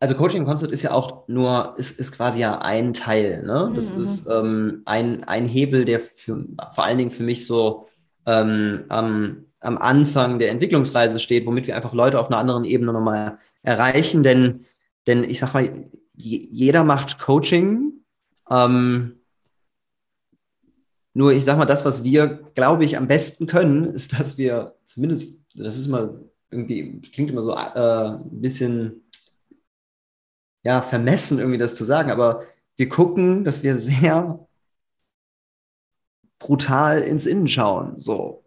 [0.00, 3.42] Also Coaching and Concert ist ja auch nur, ist, ist quasi ja ein Teil.
[3.42, 3.72] Ne?
[3.74, 4.04] Das mhm.
[4.04, 7.87] ist ähm, ein, ein Hebel, der für, vor allen Dingen für mich so
[8.28, 12.92] ähm, am, am Anfang der Entwicklungsreise steht, womit wir einfach Leute auf einer anderen Ebene
[12.92, 14.22] nochmal erreichen.
[14.22, 14.66] Denn,
[15.06, 18.04] denn ich sag mal, jeder macht Coaching.
[18.50, 19.20] Ähm,
[21.14, 24.74] nur ich sag mal, das, was wir, glaube ich, am besten können, ist, dass wir
[24.84, 29.08] zumindest, das ist immer irgendwie, klingt immer so äh, ein bisschen
[30.64, 32.44] ja, vermessen, irgendwie das zu sagen, aber
[32.76, 34.47] wir gucken, dass wir sehr
[36.38, 38.44] brutal ins Innen schauen, so.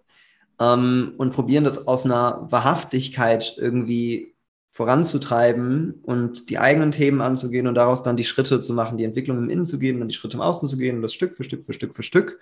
[0.59, 4.35] Ähm, und probieren das aus einer Wahrhaftigkeit irgendwie
[4.71, 9.37] voranzutreiben und die eigenen Themen anzugehen und daraus dann die Schritte zu machen, die Entwicklung
[9.37, 11.35] im Innen zu gehen und dann die Schritte im Außen zu gehen und das Stück
[11.35, 12.39] für Stück für Stück für Stück.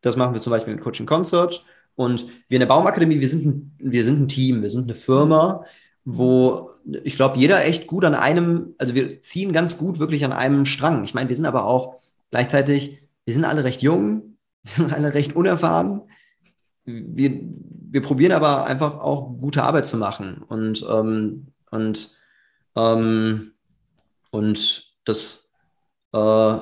[0.00, 1.64] Das machen wir zum Beispiel mit Coaching Concert.
[1.94, 5.66] Und wir in der Baumakademie, wir sind wir sind ein Team, wir sind eine Firma,
[6.06, 6.70] wo
[7.04, 10.64] ich glaube, jeder echt gut an einem, also wir ziehen ganz gut wirklich an einem
[10.64, 11.04] Strang.
[11.04, 11.96] Ich meine, wir sind aber auch
[12.30, 14.31] gleichzeitig, wir sind alle recht jung,
[14.64, 16.02] wir sind alle recht unerfahren.
[16.84, 17.40] Wir,
[17.92, 20.42] wir probieren aber einfach auch gute Arbeit zu machen.
[20.48, 22.16] Und, ähm, und,
[22.74, 23.52] ähm,
[24.30, 25.50] und das,
[26.12, 26.56] äh,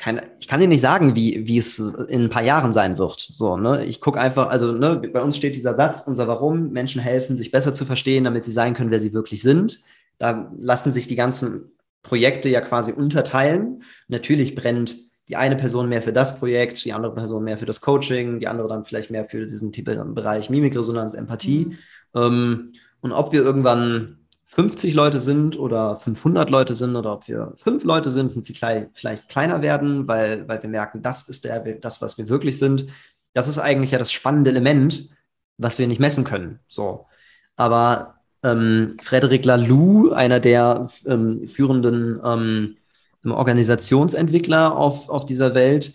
[0.00, 3.20] keine, ich kann dir nicht sagen, wie, wie es in ein paar Jahren sein wird.
[3.20, 3.84] So, ne?
[3.84, 7.50] Ich gucke einfach, also ne, bei uns steht dieser Satz, unser Warum, Menschen helfen, sich
[7.50, 9.80] besser zu verstehen, damit sie sein können, wer sie wirklich sind.
[10.18, 13.82] Da lassen sich die ganzen Projekte ja quasi unterteilen.
[14.08, 17.80] Natürlich brennt die eine Person mehr für das Projekt, die andere Person mehr für das
[17.80, 19.70] Coaching, die andere dann vielleicht mehr für diesen
[20.12, 21.66] Bereich Mimikresonanz, Empathie.
[21.66, 21.78] Mhm.
[22.16, 27.52] Ähm, und ob wir irgendwann 50 Leute sind oder 500 Leute sind oder ob wir
[27.56, 28.44] fünf Leute sind und
[28.92, 32.88] vielleicht kleiner werden, weil, weil wir merken, das ist der, das, was wir wirklich sind.
[33.32, 35.10] Das ist eigentlich ja das spannende Element,
[35.58, 36.58] was wir nicht messen können.
[36.66, 37.06] So.
[37.54, 42.76] Aber ähm, Frederic Laloux, einer der ähm, führenden ähm,
[43.24, 45.94] Organisationsentwickler auf, auf dieser Welt,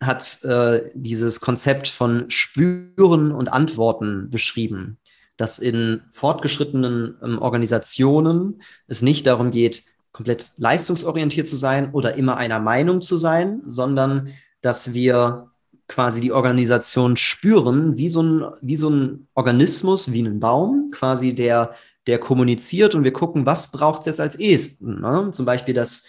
[0.00, 4.98] hat äh, dieses Konzept von Spüren und Antworten beschrieben,
[5.36, 12.36] dass in fortgeschrittenen ähm, Organisationen es nicht darum geht, komplett leistungsorientiert zu sein oder immer
[12.36, 14.28] einer Meinung zu sein, sondern
[14.60, 15.50] dass wir
[15.88, 21.34] quasi die Organisation spüren, wie so ein, wie so ein Organismus, wie ein Baum, quasi
[21.34, 21.74] der,
[22.06, 25.00] der kommuniziert und wir gucken, was braucht es jetzt als ehesten.
[25.00, 25.30] Ne?
[25.32, 26.06] Zum Beispiel, dass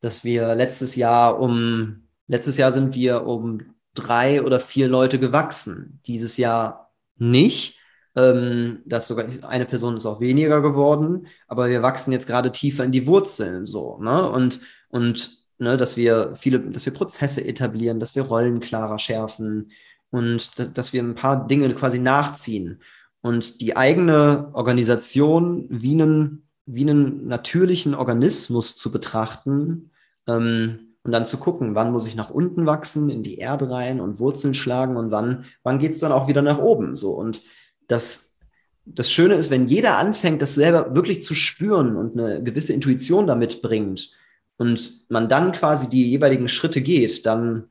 [0.00, 3.60] dass wir letztes Jahr um, letztes Jahr sind wir um
[3.94, 6.00] drei oder vier Leute gewachsen.
[6.06, 7.80] Dieses Jahr nicht.
[8.16, 12.84] Ähm, das sogar eine Person ist auch weniger geworden, aber wir wachsen jetzt gerade tiefer
[12.84, 13.98] in die Wurzeln so.
[13.98, 14.28] Ne?
[14.30, 19.70] Und, und ne, dass wir viele, dass wir Prozesse etablieren, dass wir Rollen klarer schärfen
[20.10, 22.80] und dass wir ein paar Dinge quasi nachziehen.
[23.20, 29.90] Und die eigene Organisation wie einen wie einen natürlichen Organismus zu betrachten
[30.26, 34.00] ähm, und dann zu gucken, wann muss ich nach unten wachsen, in die Erde rein
[34.00, 36.96] und Wurzeln schlagen und wann, wann geht es dann auch wieder nach oben.
[36.96, 37.12] So.
[37.12, 37.42] Und
[37.86, 38.36] das,
[38.84, 43.26] das Schöne ist, wenn jeder anfängt, das selber wirklich zu spüren und eine gewisse Intuition
[43.26, 44.10] damit bringt,
[44.58, 47.70] und man dann quasi die jeweiligen Schritte geht, dann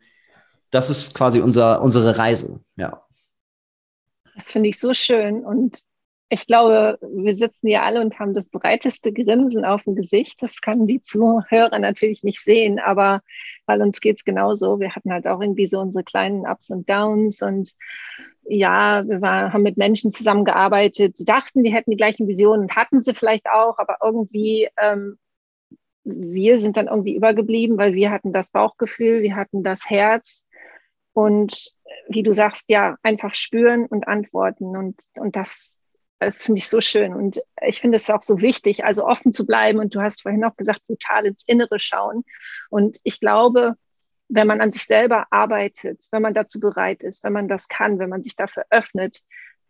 [0.71, 3.03] das ist quasi unser, unsere Reise, ja.
[4.35, 5.83] Das finde ich so schön und
[6.29, 10.41] ich glaube, wir sitzen hier alle und haben das breiteste Grinsen auf dem Gesicht.
[10.41, 13.21] Das können die Zuhörer natürlich nicht sehen, aber
[13.65, 14.79] weil uns geht's genauso.
[14.79, 17.73] Wir hatten halt auch irgendwie so unsere kleinen Ups und Downs und
[18.49, 22.75] ja, wir war, haben mit Menschen zusammengearbeitet, die dachten, die hätten die gleichen Visionen und
[22.75, 25.17] hatten sie vielleicht auch, aber irgendwie ähm,
[26.07, 30.47] wir sind dann irgendwie übergeblieben, weil wir hatten das Bauchgefühl, wir hatten das Herz
[31.13, 31.73] und
[32.07, 35.86] wie du sagst, ja, einfach spüren und antworten und, und das,
[36.19, 39.45] das finde ich so schön und ich finde es auch so wichtig, also offen zu
[39.45, 42.23] bleiben und du hast vorhin auch gesagt, brutal ins Innere schauen
[42.69, 43.75] und ich glaube,
[44.29, 47.99] wenn man an sich selber arbeitet, wenn man dazu bereit ist, wenn man das kann,
[47.99, 49.21] wenn man sich dafür öffnet,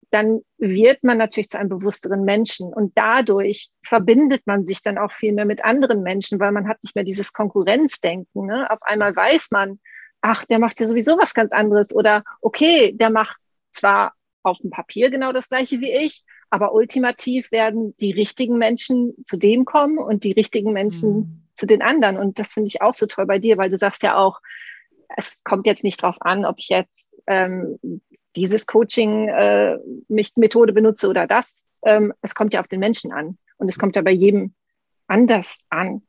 [0.10, 5.12] dann wird man natürlich zu einem bewussteren Menschen und dadurch verbindet man sich dann auch
[5.12, 8.46] viel mehr mit anderen Menschen, weil man hat nicht mehr dieses Konkurrenzdenken.
[8.46, 8.72] Ne?
[8.72, 9.80] Auf einmal weiß man,
[10.22, 13.38] ach, der macht ja sowieso was ganz anderes oder okay, der macht
[13.72, 19.14] zwar auf dem Papier genau das gleiche wie ich, aber ultimativ werden die richtigen Menschen
[19.26, 21.42] zu dem kommen und die richtigen Menschen mhm.
[21.56, 22.18] zu den anderen.
[22.18, 24.40] Und das finde ich auch so toll bei dir, weil du sagst ja auch,
[25.16, 27.80] es kommt jetzt nicht drauf an, ob ich jetzt ähm,
[28.36, 31.68] dieses Coaching-Methode äh, benutze oder das.
[31.84, 34.54] Ähm, es kommt ja auf den Menschen an und es kommt ja bei jedem
[35.08, 36.02] anders an.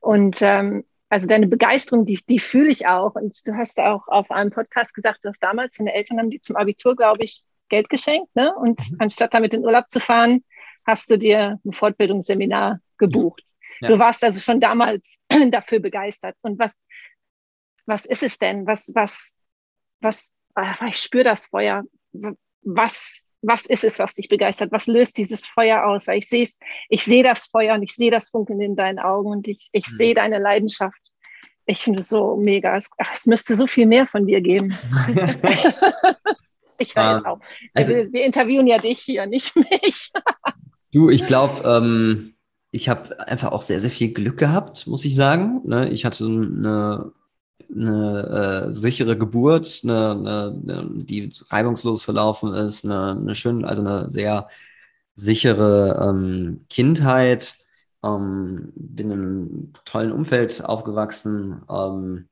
[0.00, 3.14] Und ähm, also deine Begeisterung, die, die fühle ich auch.
[3.14, 6.56] Und du hast auch auf einem Podcast gesagt, dass damals deine Eltern haben die zum
[6.56, 8.34] Abitur, glaube ich, Geld geschenkt.
[8.34, 8.54] Ne?
[8.54, 8.96] Und mhm.
[9.00, 10.44] anstatt damit in Urlaub zu fahren,
[10.86, 13.42] hast du dir ein Fortbildungsseminar gebucht.
[13.80, 13.88] Ja.
[13.88, 15.18] Du warst also schon damals
[15.50, 16.36] dafür begeistert.
[16.42, 16.72] Und was,
[17.86, 18.66] was ist es denn?
[18.66, 19.40] Was, was,
[20.00, 21.84] was Ah, ich spüre das Feuer.
[22.62, 24.72] Was, was ist es, was dich begeistert?
[24.72, 26.06] Was löst dieses Feuer aus?
[26.06, 26.48] Weil ich sehe
[26.88, 29.86] ich sehe das Feuer und ich sehe das Funkeln in deinen Augen und ich, ich
[29.86, 29.96] mhm.
[29.96, 31.12] sehe deine Leidenschaft.
[31.66, 32.74] Ich finde es so mega.
[32.74, 34.76] Es, ach, es müsste so viel mehr von dir geben.
[36.78, 37.40] ich höre jetzt auf.
[37.74, 40.12] Also, wir, wir, interviewen ja dich hier, nicht mich.
[40.92, 42.34] du, ich glaube, ähm,
[42.70, 45.62] ich habe einfach auch sehr, sehr viel Glück gehabt, muss ich sagen.
[45.64, 45.88] Ne?
[45.90, 47.12] Ich hatte eine
[47.74, 54.10] eine äh, sichere Geburt, eine, eine, die reibungslos verlaufen ist, eine, eine schön, also eine
[54.10, 54.48] sehr
[55.14, 57.56] sichere ähm, Kindheit,
[58.04, 62.28] ähm, bin in einem tollen Umfeld aufgewachsen, ähm,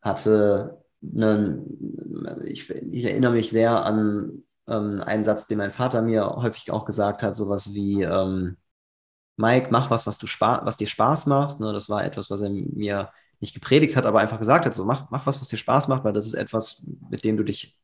[0.00, 6.36] hatte einen, ich, ich, erinnere mich sehr an ähm, einen Satz, den mein Vater mir
[6.36, 8.56] häufig auch gesagt hat, sowas wie ähm,
[9.36, 11.60] Mike, mach was, was du was dir Spaß macht.
[11.60, 13.10] Ne, das war etwas, was er mir
[13.40, 16.04] nicht gepredigt hat, aber einfach gesagt hat, so mach, mach was, was dir Spaß macht,
[16.04, 17.76] weil das ist etwas, mit dem du dich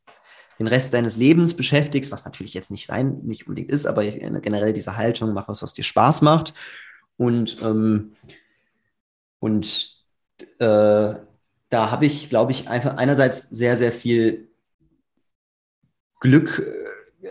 [0.57, 4.73] den Rest deines Lebens beschäftigst, was natürlich jetzt nicht sein, nicht unbedingt ist, aber generell
[4.73, 6.53] diese Haltung, mach was, was dir Spaß macht.
[7.17, 8.15] Und, ähm,
[9.39, 9.97] und
[10.59, 11.15] äh,
[11.69, 14.49] da habe ich, glaube ich, einfach einerseits sehr, sehr viel
[16.19, 17.27] Glück äh,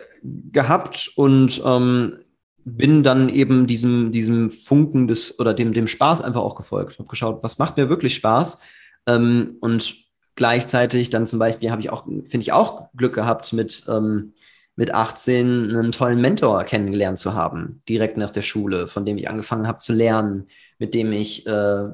[0.50, 2.18] gehabt und ähm,
[2.64, 6.92] bin dann eben diesem, diesem Funken des oder dem, dem Spaß einfach auch gefolgt.
[6.92, 8.60] Ich habe geschaut, was macht mir wirklich Spaß?
[9.06, 9.94] Ähm, und
[10.34, 14.34] gleichzeitig dann zum Beispiel habe ich auch, finde ich auch Glück gehabt, mit, ähm,
[14.76, 19.28] mit 18 einen tollen Mentor kennengelernt zu haben, direkt nach der Schule, von dem ich
[19.28, 20.46] angefangen habe zu lernen,
[20.78, 21.88] mit dem ich, äh,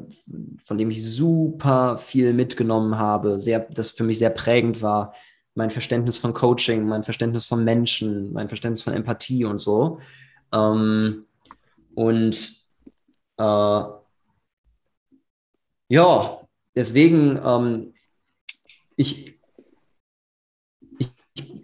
[0.65, 5.15] von dem ich super viel mitgenommen habe, sehr, das für mich sehr prägend war.
[5.55, 10.01] Mein Verständnis von Coaching, mein Verständnis von Menschen, mein Verständnis von Empathie und so.
[10.53, 11.27] Ähm,
[11.95, 12.67] und
[13.39, 13.85] äh,
[15.89, 16.41] ja,
[16.75, 17.95] deswegen, ähm,
[18.97, 19.39] ich,
[20.99, 21.11] ich,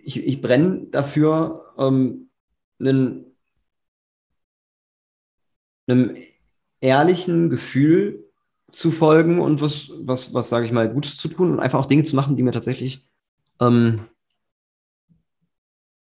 [0.04, 2.30] ich, ich brenne dafür, ähm,
[2.78, 3.36] einen,
[5.86, 6.16] einem
[6.80, 8.24] ehrlichen Gefühl
[8.72, 11.86] zu folgen und was, was, was sage ich mal, Gutes zu tun und einfach auch
[11.86, 13.06] Dinge zu machen, die mir tatsächlich
[13.60, 14.00] ähm,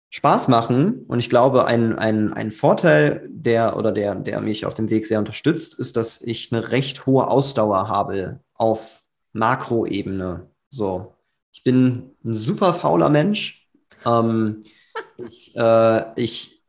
[0.09, 1.05] Spaß machen.
[1.07, 5.05] Und ich glaube, ein, ein, ein Vorteil, der oder der, der mich auf dem Weg
[5.05, 10.49] sehr unterstützt, ist, dass ich eine recht hohe Ausdauer habe auf Makroebene.
[10.69, 11.13] So,
[11.51, 13.67] ich bin ein super fauler Mensch.
[14.05, 14.61] Ähm,
[15.17, 16.63] ich, äh, ich,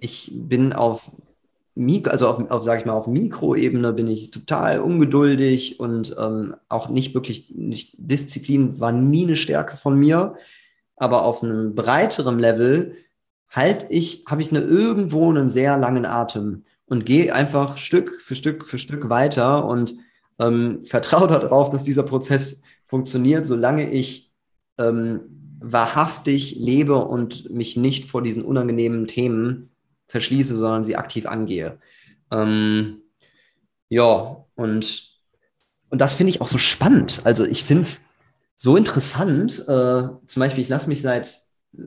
[0.00, 1.10] ich bin auf
[2.08, 6.88] also auf, auf sage ich mal, auf Mikroebene bin ich total ungeduldig und ähm, auch
[6.88, 10.34] nicht wirklich, nicht, Disziplin war nie eine Stärke von mir.
[10.96, 12.96] Aber auf einem breiteren Level
[13.50, 18.34] halt ich, habe ich eine, irgendwo einen sehr langen Atem und gehe einfach Stück für
[18.34, 19.94] Stück für Stück weiter und
[20.38, 24.32] ähm, vertraue darauf, dass dieser Prozess funktioniert, solange ich
[24.78, 25.20] ähm,
[25.60, 29.70] wahrhaftig lebe und mich nicht vor diesen unangenehmen Themen
[30.08, 31.78] verschließe, sondern sie aktiv angehe.
[32.30, 33.02] Ähm,
[33.88, 35.08] ja, und
[35.90, 37.22] und das finde ich auch so spannend.
[37.24, 38.06] Also ich finde es
[38.54, 39.60] so interessant.
[39.60, 41.40] Äh, zum Beispiel, ich lasse mich seit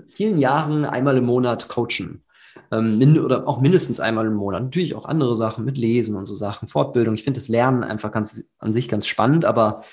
[0.07, 2.23] vielen Jahren einmal im Monat coachen.
[2.71, 4.63] Ähm, oder auch mindestens einmal im Monat.
[4.63, 7.13] Natürlich auch andere Sachen mit Lesen und so Sachen, Fortbildung.
[7.13, 9.83] Ich finde das Lernen einfach ganz an sich ganz spannend, aber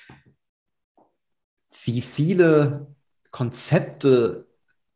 [1.85, 2.87] wie viele
[3.31, 4.47] Konzepte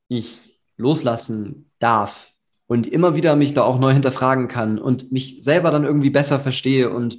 [0.08, 2.31] ich loslassen darf
[2.72, 6.40] und immer wieder mich da auch neu hinterfragen kann und mich selber dann irgendwie besser
[6.40, 7.18] verstehe und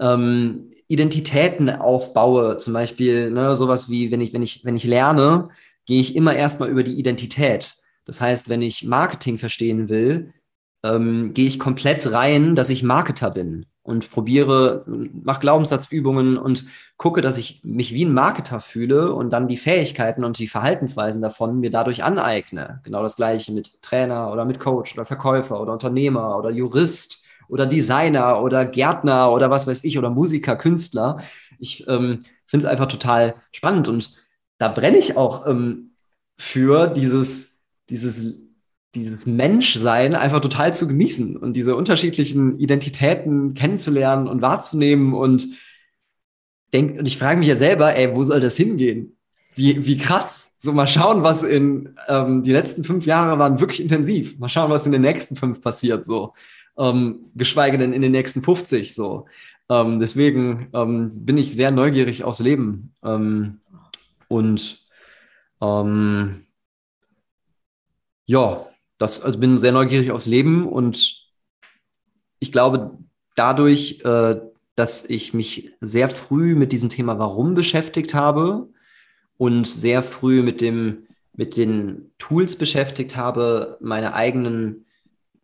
[0.00, 5.50] ähm, Identitäten aufbaue, zum Beispiel ne, sowas wie, wenn ich, wenn ich, wenn ich lerne,
[5.86, 7.76] gehe ich immer erstmal über die Identität.
[8.04, 10.32] Das heißt, wenn ich Marketing verstehen will,
[10.82, 16.66] ähm, gehe ich komplett rein, dass ich Marketer bin und probiere, mache Glaubenssatzübungen und
[16.96, 21.22] gucke, dass ich mich wie ein Marketer fühle und dann die Fähigkeiten und die Verhaltensweisen
[21.22, 22.80] davon mir dadurch aneigne.
[22.84, 27.66] Genau das gleiche mit Trainer oder mit Coach oder Verkäufer oder Unternehmer oder Jurist oder
[27.66, 31.18] Designer oder Gärtner oder was weiß ich oder Musiker, Künstler.
[31.58, 34.14] Ich ähm, finde es einfach total spannend und
[34.58, 35.92] da brenne ich auch ähm,
[36.36, 38.38] für dieses, dieses
[38.94, 45.48] dieses Menschsein einfach total zu genießen und diese unterschiedlichen Identitäten kennenzulernen und wahrzunehmen und
[46.72, 49.16] denk, und ich frage mich ja selber, ey, wo soll das hingehen?
[49.54, 50.54] Wie, wie krass.
[50.58, 54.38] So mal schauen, was in ähm, die letzten fünf Jahre waren wirklich intensiv.
[54.38, 56.34] Mal schauen, was in den nächsten fünf passiert, so.
[56.78, 59.26] Ähm, geschweige denn in den nächsten 50, so.
[59.68, 62.94] Ähm, deswegen ähm, bin ich sehr neugierig aufs Leben.
[63.04, 63.60] Ähm,
[64.28, 64.86] und
[65.60, 66.46] ähm,
[68.26, 68.66] ja,
[69.00, 71.26] das, also bin sehr neugierig aufs Leben und
[72.38, 72.98] ich glaube,
[73.34, 74.40] dadurch, äh,
[74.76, 78.68] dass ich mich sehr früh mit diesem Thema Warum beschäftigt habe
[79.38, 84.84] und sehr früh mit dem mit den Tools beschäftigt habe, meine eigenen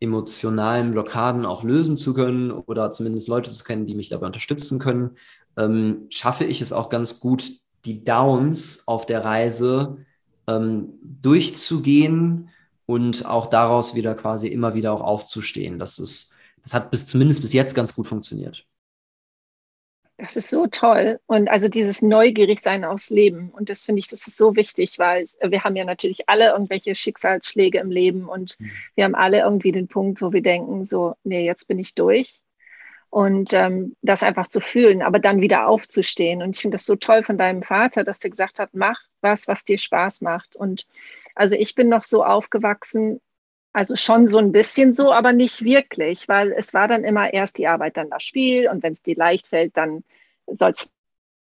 [0.00, 4.78] emotionalen Blockaden auch lösen zu können oder zumindest Leute zu kennen, die mich dabei unterstützen
[4.78, 5.16] können,
[5.56, 7.50] ähm, schaffe ich es auch ganz gut,
[7.86, 9.96] die Downs auf der Reise
[10.46, 12.50] ähm, durchzugehen
[12.86, 15.78] und auch daraus wieder quasi immer wieder auch aufzustehen.
[15.78, 18.66] Das ist, das hat bis zumindest bis jetzt ganz gut funktioniert.
[20.18, 21.20] Das ist so toll.
[21.26, 23.50] Und also dieses Neugierigsein aufs Leben.
[23.50, 26.94] Und das finde ich, das ist so wichtig, weil wir haben ja natürlich alle irgendwelche
[26.94, 28.70] Schicksalsschläge im Leben und mhm.
[28.94, 32.40] wir haben alle irgendwie den Punkt, wo wir denken, so, nee, jetzt bin ich durch.
[33.10, 36.42] Und ähm, das einfach zu fühlen, aber dann wieder aufzustehen.
[36.42, 39.48] Und ich finde das so toll von deinem Vater, dass der gesagt hat, mach was,
[39.48, 40.56] was dir Spaß macht.
[40.56, 40.86] Und
[41.34, 43.20] also ich bin noch so aufgewachsen,
[43.72, 47.58] also schon so ein bisschen so, aber nicht wirklich, weil es war dann immer erst
[47.58, 50.02] die Arbeit, dann das Spiel und wenn es dir leicht fällt, dann
[50.46, 50.95] sollst du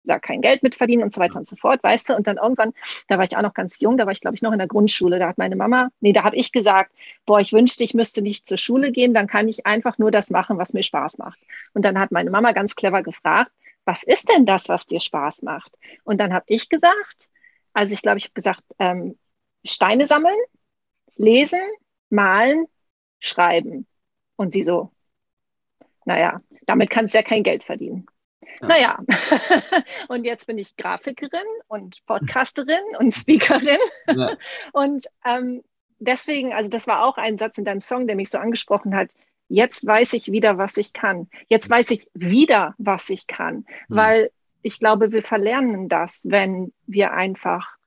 [0.03, 2.15] da kein Geld mit verdienen und so weiter und so fort, weißt du?
[2.15, 2.73] Und dann irgendwann,
[3.07, 4.67] da war ich auch noch ganz jung, da war ich, glaube ich, noch in der
[4.67, 6.91] Grundschule, da hat meine Mama, nee, da habe ich gesagt,
[7.25, 10.29] boah, ich wünschte, ich müsste nicht zur Schule gehen, dann kann ich einfach nur das
[10.29, 11.39] machen, was mir Spaß macht.
[11.73, 13.51] Und dann hat meine Mama ganz clever gefragt,
[13.85, 15.71] was ist denn das, was dir Spaß macht?
[16.03, 17.27] Und dann habe ich gesagt,
[17.73, 19.17] also ich glaube, ich habe gesagt, ähm,
[19.65, 20.37] Steine sammeln,
[21.15, 21.61] lesen,
[22.09, 22.65] malen,
[23.19, 23.87] schreiben.
[24.35, 24.91] Und sie so,
[26.05, 28.05] naja, damit kannst du ja kein Geld verdienen.
[28.61, 28.67] Ja.
[28.67, 28.99] Naja,
[30.07, 33.79] und jetzt bin ich Grafikerin und Podcasterin und Speakerin.
[34.07, 34.37] Ja.
[34.73, 35.63] Und ähm,
[35.99, 39.11] deswegen, also das war auch ein Satz in deinem Song, der mich so angesprochen hat.
[39.49, 41.29] Jetzt weiß ich wieder, was ich kann.
[41.47, 43.65] Jetzt weiß ich wieder, was ich kann.
[43.87, 43.95] Mhm.
[43.95, 47.77] Weil ich glaube, wir verlernen das, wenn wir einfach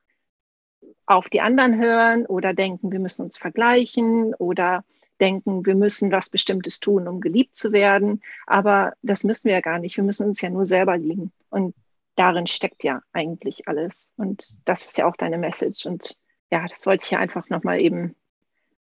[1.07, 4.85] auf die anderen hören oder denken, wir müssen uns vergleichen oder
[5.21, 8.23] denken, wir müssen was Bestimmtes tun, um geliebt zu werden.
[8.47, 9.97] Aber das müssen wir ja gar nicht.
[9.97, 11.33] Wir müssen uns ja nur selber lieben.
[11.51, 11.75] Und
[12.17, 14.13] darin steckt ja eigentlich alles.
[14.17, 15.87] Und das ist ja auch deine Message.
[15.87, 16.17] Und
[16.51, 18.15] ja, das wollte ich ja einfach nochmal eben,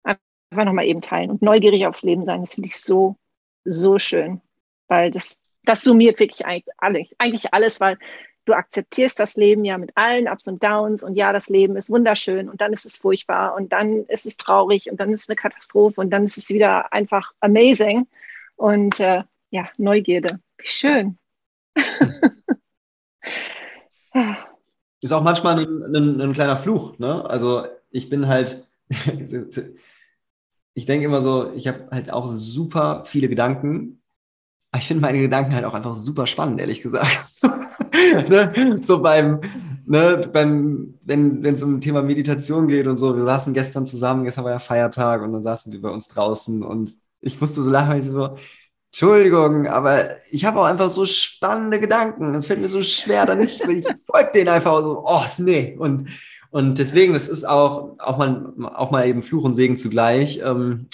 [0.04, 1.32] einfach nochmal eben teilen.
[1.32, 3.16] Und neugierig aufs Leben sein, das finde ich so,
[3.66, 4.42] so schön.
[4.88, 7.98] Weil das, das summiert wirklich eigentlich eigentlich alles, weil
[8.46, 11.90] du akzeptierst das Leben ja mit allen Ups und Downs und ja, das Leben ist
[11.90, 15.30] wunderschön und dann ist es furchtbar und dann ist es traurig und dann ist es
[15.30, 18.08] eine Katastrophe und dann ist es wieder einfach amazing
[18.56, 20.40] und äh, ja, Neugierde.
[20.58, 21.18] Wie schön.
[25.02, 26.98] ist auch manchmal ein, ein, ein, kleiner Fluch.
[27.00, 27.24] Ne?
[27.30, 28.68] Also ich bin halt,
[30.74, 34.02] ich denke immer so, ich habe halt auch super viele Gedanken.
[34.76, 37.34] Ich finde meine Gedanken halt auch einfach super spannend, ehrlich gesagt.
[38.30, 38.80] ne?
[38.82, 39.42] So beim,
[39.86, 44.46] ne, beim, wenn es um Thema Meditation geht und so, wir saßen gestern zusammen, gestern
[44.46, 48.00] war ja Feiertag und dann saßen wir bei uns draußen und ich musste so lachen,
[48.00, 48.36] ich so,
[48.92, 52.34] Entschuldigung, aber ich habe auch einfach so spannende Gedanken.
[52.34, 55.76] Es fällt mir so schwer, da nicht, ich folge denen einfach so, oh, nee.
[55.78, 56.10] Und,
[56.50, 60.42] und deswegen, es ist auch, auch mal, auch mal eben Fluch und Segen zugleich.
[60.44, 60.88] Ähm,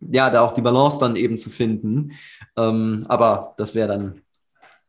[0.00, 2.12] ja, da auch die Balance dann eben zu finden.
[2.56, 4.22] Ähm, aber das wäre dann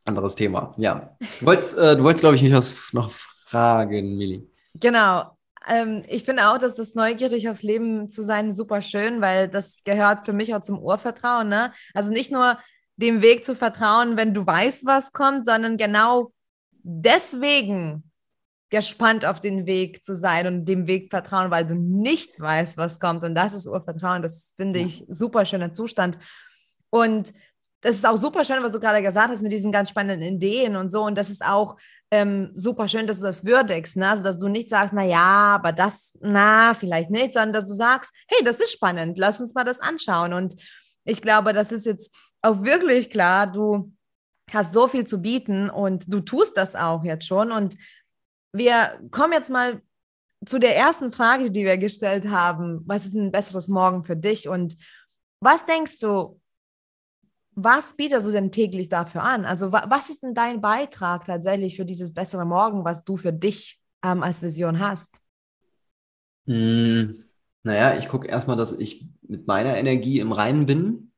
[0.08, 0.72] anderes Thema.
[0.78, 1.16] Ja.
[1.40, 4.50] Du wolltest, äh, du wolltest glaube ich, nicht was noch fragen, Mili.
[4.76, 5.38] Genau.
[5.68, 9.84] Ähm, ich finde auch, dass das neugierig aufs Leben zu sein super schön, weil das
[9.84, 11.50] gehört für mich auch zum Urvertrauen.
[11.50, 11.74] Ne?
[11.94, 12.58] Also nicht nur
[12.96, 16.32] dem Weg zu vertrauen, wenn du weißt, was kommt, sondern genau
[16.84, 18.12] deswegen
[18.70, 23.00] gespannt auf den Weg zu sein und dem Weg vertrauen, weil du nicht weißt, was
[23.00, 23.24] kommt.
[23.24, 24.22] Und das ist Urvertrauen.
[24.22, 26.18] Das finde ich super schöner Zustand.
[26.90, 27.34] Und
[27.82, 30.76] das ist auch super schön, was du gerade gesagt hast mit diesen ganz spannenden Ideen
[30.76, 31.04] und so.
[31.04, 31.78] Und das ist auch
[32.10, 34.10] ähm, super schön, dass du das würdigst, ne?
[34.10, 37.74] also dass du nicht sagst, na ja, aber das, na, vielleicht nicht, sondern dass du
[37.74, 40.34] sagst, hey, das ist spannend, lass uns mal das anschauen.
[40.34, 40.56] Und
[41.04, 43.94] ich glaube, das ist jetzt auch wirklich klar, du
[44.54, 47.52] hast so viel zu bieten und du tust das auch jetzt schon.
[47.52, 47.76] Und
[48.54, 49.82] wir kommen jetzt mal
[50.46, 52.82] zu der ersten Frage, die wir gestellt haben.
[52.86, 54.48] Was ist ein besseres Morgen für dich?
[54.48, 54.78] Und
[55.42, 56.40] was denkst du,
[57.60, 59.44] was bietest du denn täglich dafür an?
[59.44, 63.34] Also wa was ist denn dein Beitrag tatsächlich für dieses bessere Morgen, was du für
[63.34, 65.20] dich ähm, als Vision hast?
[66.46, 67.14] Mm,
[67.64, 71.12] naja, ich gucke erstmal, dass ich mit meiner Energie im Reinen bin.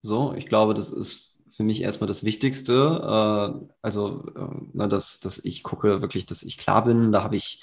[0.00, 2.72] So, ich glaube, das ist für mich erstmal das Wichtigste.
[3.62, 7.12] Äh, also, äh, na, dass, dass ich gucke wirklich, dass ich klar bin.
[7.12, 7.62] Da habe ich,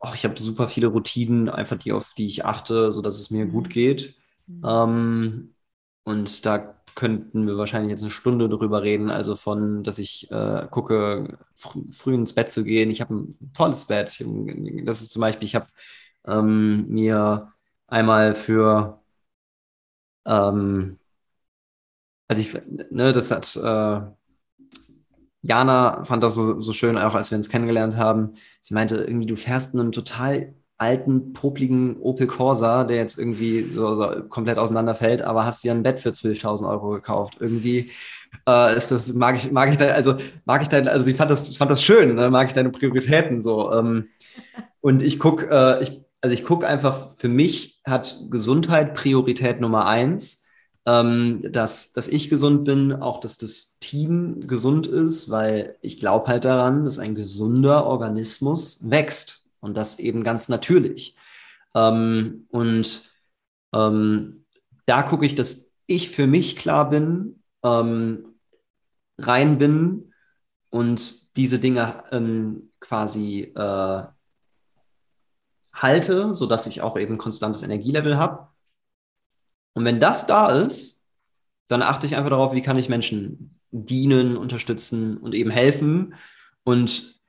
[0.00, 3.44] oh, ich habe super viele Routinen, einfach die, auf die ich achte, sodass es mir
[3.44, 3.70] gut mhm.
[3.70, 4.16] geht.
[4.46, 4.62] Mhm.
[4.64, 5.54] Ähm,
[6.04, 9.10] und da könnten wir wahrscheinlich jetzt eine Stunde darüber reden.
[9.10, 12.90] Also von, dass ich äh, gucke, fr früh ins Bett zu gehen.
[12.90, 14.24] Ich habe ein tolles Bett.
[14.84, 15.66] Das ist zum Beispiel, ich habe
[16.26, 17.52] ähm, mir
[17.86, 19.00] einmal für,
[20.26, 20.98] ähm,
[22.28, 22.54] also ich,
[22.90, 24.00] ne, das hat, äh,
[25.42, 28.34] Jana fand das so, so schön, auch als wir uns kennengelernt haben.
[28.62, 33.96] Sie meinte irgendwie, du fährst einen total alten, popligen Opel Corsa, der jetzt irgendwie so,
[33.96, 37.36] so komplett auseinanderfällt, aber hast dir ein Bett für 12.000 Euro gekauft.
[37.40, 37.90] Irgendwie
[38.48, 41.30] äh, ist das, mag ich, mag ich da, also mag ich da, also sie fand
[41.30, 42.30] das, fand das schön, ne?
[42.30, 43.72] mag ich deine Prioritäten so.
[43.72, 44.08] Ähm,
[44.80, 49.86] und ich gucke, äh, ich, also ich gucke einfach, für mich hat Gesundheit Priorität Nummer
[49.86, 50.42] eins.
[50.86, 56.26] Ähm, dass, dass ich gesund bin, auch dass das Team gesund ist, weil ich glaube
[56.28, 61.16] halt daran, dass ein gesunder Organismus wächst und das eben ganz natürlich.
[61.74, 63.10] Ähm, und
[63.74, 64.44] ähm,
[64.86, 68.36] da gucke ich, dass ich für mich klar bin, ähm,
[69.18, 70.12] rein bin
[70.70, 74.02] und diese Dinge ähm, quasi äh,
[75.72, 78.48] halte, sodass ich auch eben konstantes Energielevel habe.
[79.72, 81.04] Und wenn das da ist,
[81.68, 86.14] dann achte ich einfach darauf, wie kann ich Menschen dienen, unterstützen und eben helfen.
[86.62, 87.20] Und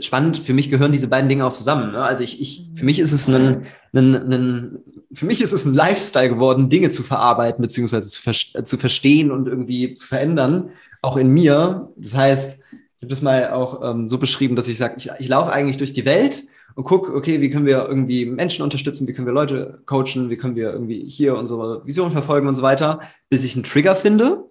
[0.00, 1.92] spannend, für mich gehören diese beiden Dinge auch zusammen.
[1.92, 2.02] Ne?
[2.02, 3.62] Also ich, ich, für mich ist es ein,
[3.92, 4.78] ein, ein,
[5.12, 9.30] für mich ist es ein Lifestyle geworden, Dinge zu verarbeiten, beziehungsweise zu, ver zu verstehen
[9.30, 10.70] und irgendwie zu verändern,
[11.02, 11.88] auch in mir.
[11.96, 15.28] Das heißt, ich habe das mal auch ähm, so beschrieben, dass ich sage, ich, ich
[15.28, 19.12] laufe eigentlich durch die Welt und gucke, okay, wie können wir irgendwie Menschen unterstützen, wie
[19.12, 23.00] können wir Leute coachen, wie können wir irgendwie hier unsere Vision verfolgen und so weiter,
[23.30, 24.45] bis ich einen Trigger finde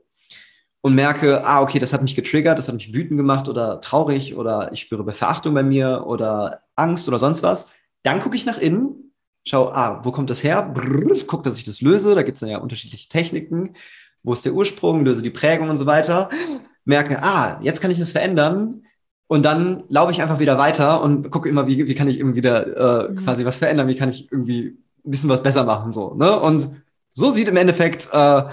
[0.85, 4.37] und merke, ah, okay, das hat mich getriggert, das hat mich wütend gemacht oder traurig
[4.37, 7.73] oder ich spüre Verachtung bei mir oder Angst oder sonst was,
[8.03, 9.11] dann gucke ich nach innen,
[9.47, 10.61] schaue, ah, wo kommt das her?
[10.61, 12.13] Brrr, guck, dass ich das löse.
[12.13, 13.73] Da gibt es ja unterschiedliche Techniken.
[14.21, 15.03] Wo ist der Ursprung?
[15.03, 16.29] Löse die Prägung und so weiter.
[16.83, 18.83] Merke, ah, jetzt kann ich das verändern.
[19.25, 22.37] Und dann laufe ich einfach wieder weiter und gucke immer, wie, wie kann ich irgendwie
[22.37, 23.15] wieder äh, mhm.
[23.15, 25.91] quasi was verändern, wie kann ich irgendwie ein bisschen was besser machen.
[25.91, 26.39] So, ne?
[26.39, 26.69] Und
[27.13, 28.43] so sieht im Endeffekt äh,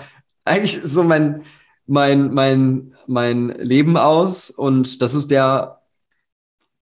[0.47, 1.43] eigentlich so mein,
[1.87, 5.83] mein, mein, mein Leben aus und das ist der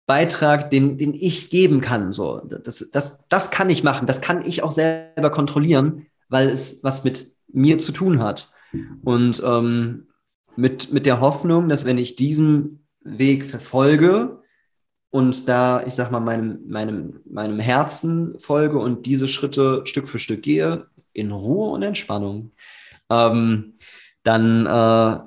[0.05, 2.13] Beitrag, den, den ich geben kann.
[2.13, 6.83] So, das, das, das kann ich machen, das kann ich auch selber kontrollieren, weil es
[6.83, 8.51] was mit mir zu tun hat.
[9.03, 10.07] Und ähm,
[10.55, 14.41] mit, mit der Hoffnung, dass wenn ich diesen Weg verfolge
[15.09, 20.19] und da, ich sag mal, meinem, meinem, meinem Herzen folge und diese Schritte Stück für
[20.19, 22.51] Stück gehe, in Ruhe und Entspannung,
[23.09, 23.74] ähm,
[24.25, 25.19] dann äh,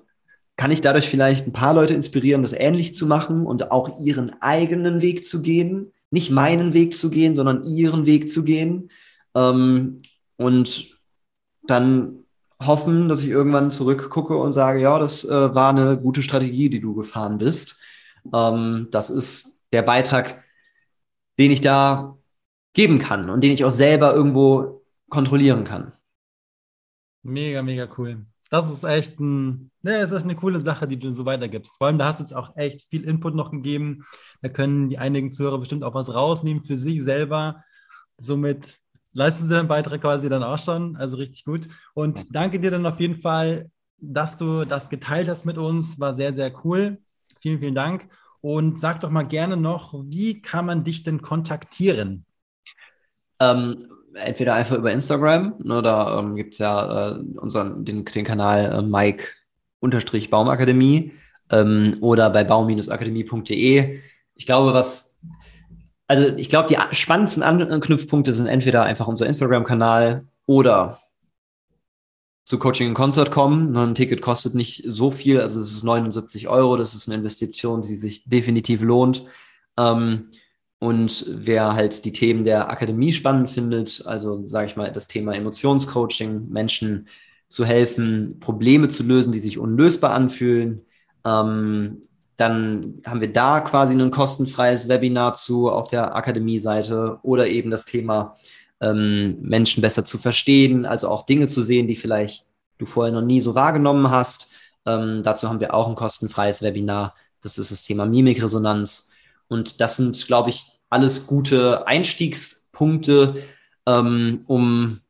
[0.57, 4.43] kann ich dadurch vielleicht ein paar Leute inspirieren, das ähnlich zu machen und auch ihren
[4.43, 5.93] eigenen Weg zu gehen.
[6.11, 8.91] Nicht meinen Weg zu gehen, sondern ihren Weg zu gehen.
[9.35, 10.03] Ähm,
[10.37, 10.99] und
[11.63, 12.25] dann
[12.61, 16.81] hoffen, dass ich irgendwann zurückgucke und sage, ja, das äh, war eine gute Strategie, die
[16.81, 17.81] du gefahren bist.
[18.35, 20.43] Ähm, das ist der Beitrag,
[21.39, 22.19] den ich da
[22.73, 25.93] geben kann und den ich auch selber irgendwo kontrollieren kann.
[27.23, 28.27] Mega, mega cool.
[28.51, 31.77] Das ist echt ein, ne, es ist eine coole Sache, die du so weitergibst.
[31.77, 34.05] Vor allem, da hast du jetzt auch echt viel Input noch gegeben.
[34.43, 37.63] Da können die einigen Zuhörer bestimmt auch was rausnehmen für sich selber.
[38.17, 38.79] Somit
[39.13, 40.97] leisten sie deinen Beitrag quasi dann auch schon.
[40.97, 41.69] Also richtig gut.
[41.95, 43.71] Und danke dir dann auf jeden Fall
[44.01, 45.99] dass du das geteilt hast mit uns.
[46.01, 46.99] War sehr, sehr cool.
[47.41, 48.09] Vielen, vielen Dank.
[48.41, 52.25] Und sag doch mal gerne noch, wie kann man dich denn kontaktieren?
[53.41, 53.89] Ähm,
[54.25, 58.83] entweder einfach über Instagram oder ähm, gibt es ja äh, unseren, den, den Kanal äh,
[58.83, 61.13] Mike-Baumakademie
[61.51, 63.99] ähm, oder bei baum-akademie.de.
[64.35, 65.19] Ich glaube, was,
[66.07, 71.01] also ich glaube, die spannendsten Anknüpfpunkte sind entweder einfach unser Instagram-Kanal oder
[72.45, 73.77] zu Coaching in Concert kommen.
[73.77, 77.83] Ein Ticket kostet nicht so viel, also es ist 79 Euro, das ist eine Investition,
[77.83, 79.25] die sich definitiv lohnt.
[79.77, 80.31] Ähm,
[80.81, 85.35] und wer halt die Themen der Akademie spannend findet, also sage ich mal, das Thema
[85.35, 87.09] Emotionscoaching, Menschen
[87.49, 90.83] zu helfen, Probleme zu lösen, die sich unlösbar anfühlen,
[91.25, 92.03] ähm,
[92.37, 97.85] dann haben wir da quasi ein kostenfreies Webinar zu auf der Akademie-Seite oder eben das
[97.85, 98.37] Thema
[98.81, 102.47] ähm, Menschen besser zu verstehen, also auch Dinge zu sehen, die vielleicht
[102.79, 104.51] du vorher noch nie so wahrgenommen hast.
[104.87, 107.17] Ähm, dazu haben wir auch ein kostenfreies Webinar.
[107.43, 109.08] Das ist das Thema Mimikresonanz.
[109.49, 113.43] Und das sind, glaube ich, alles gute Einstiegspunkte,
[113.87, 115.01] ähm, um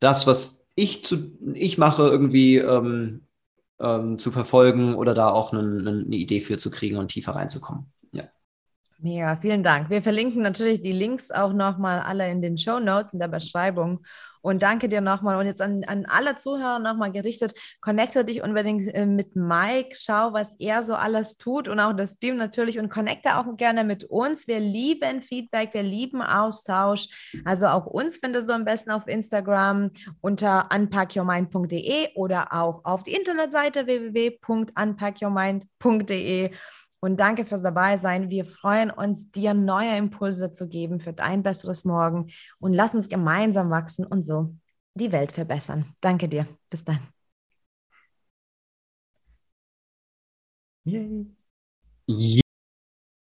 [0.00, 3.26] das, was ich zu ich mache, irgendwie ähm,
[3.80, 7.92] ähm, zu verfolgen oder da auch eine, eine Idee für zu kriegen und tiefer reinzukommen.
[8.12, 8.24] Ja.
[8.98, 9.90] Mega, vielen Dank.
[9.90, 14.04] Wir verlinken natürlich die Links auch nochmal alle in den Show Notes, in der Beschreibung.
[14.40, 15.36] Und danke dir nochmal.
[15.36, 20.32] Und jetzt an, an alle Zuhörer nochmal gerichtet, connecte dich unbedingt äh, mit Mike, schau,
[20.32, 24.04] was er so alles tut und auch das Team natürlich und connecte auch gerne mit
[24.04, 24.48] uns.
[24.48, 27.08] Wir lieben Feedback, wir lieben Austausch.
[27.44, 33.14] Also auch uns findest du am besten auf Instagram unter unpackyourmind.de oder auch auf die
[33.14, 36.50] Internetseite www.unpackyourmind.de.
[37.00, 38.30] Und danke fürs Dabeisein.
[38.30, 42.28] Wir freuen uns, dir neue Impulse zu geben für dein besseres Morgen.
[42.58, 44.54] Und lass uns gemeinsam wachsen und so
[44.94, 45.94] die Welt verbessern.
[46.00, 46.46] Danke dir.
[46.70, 46.98] Bis dann.
[50.86, 51.26] Yay.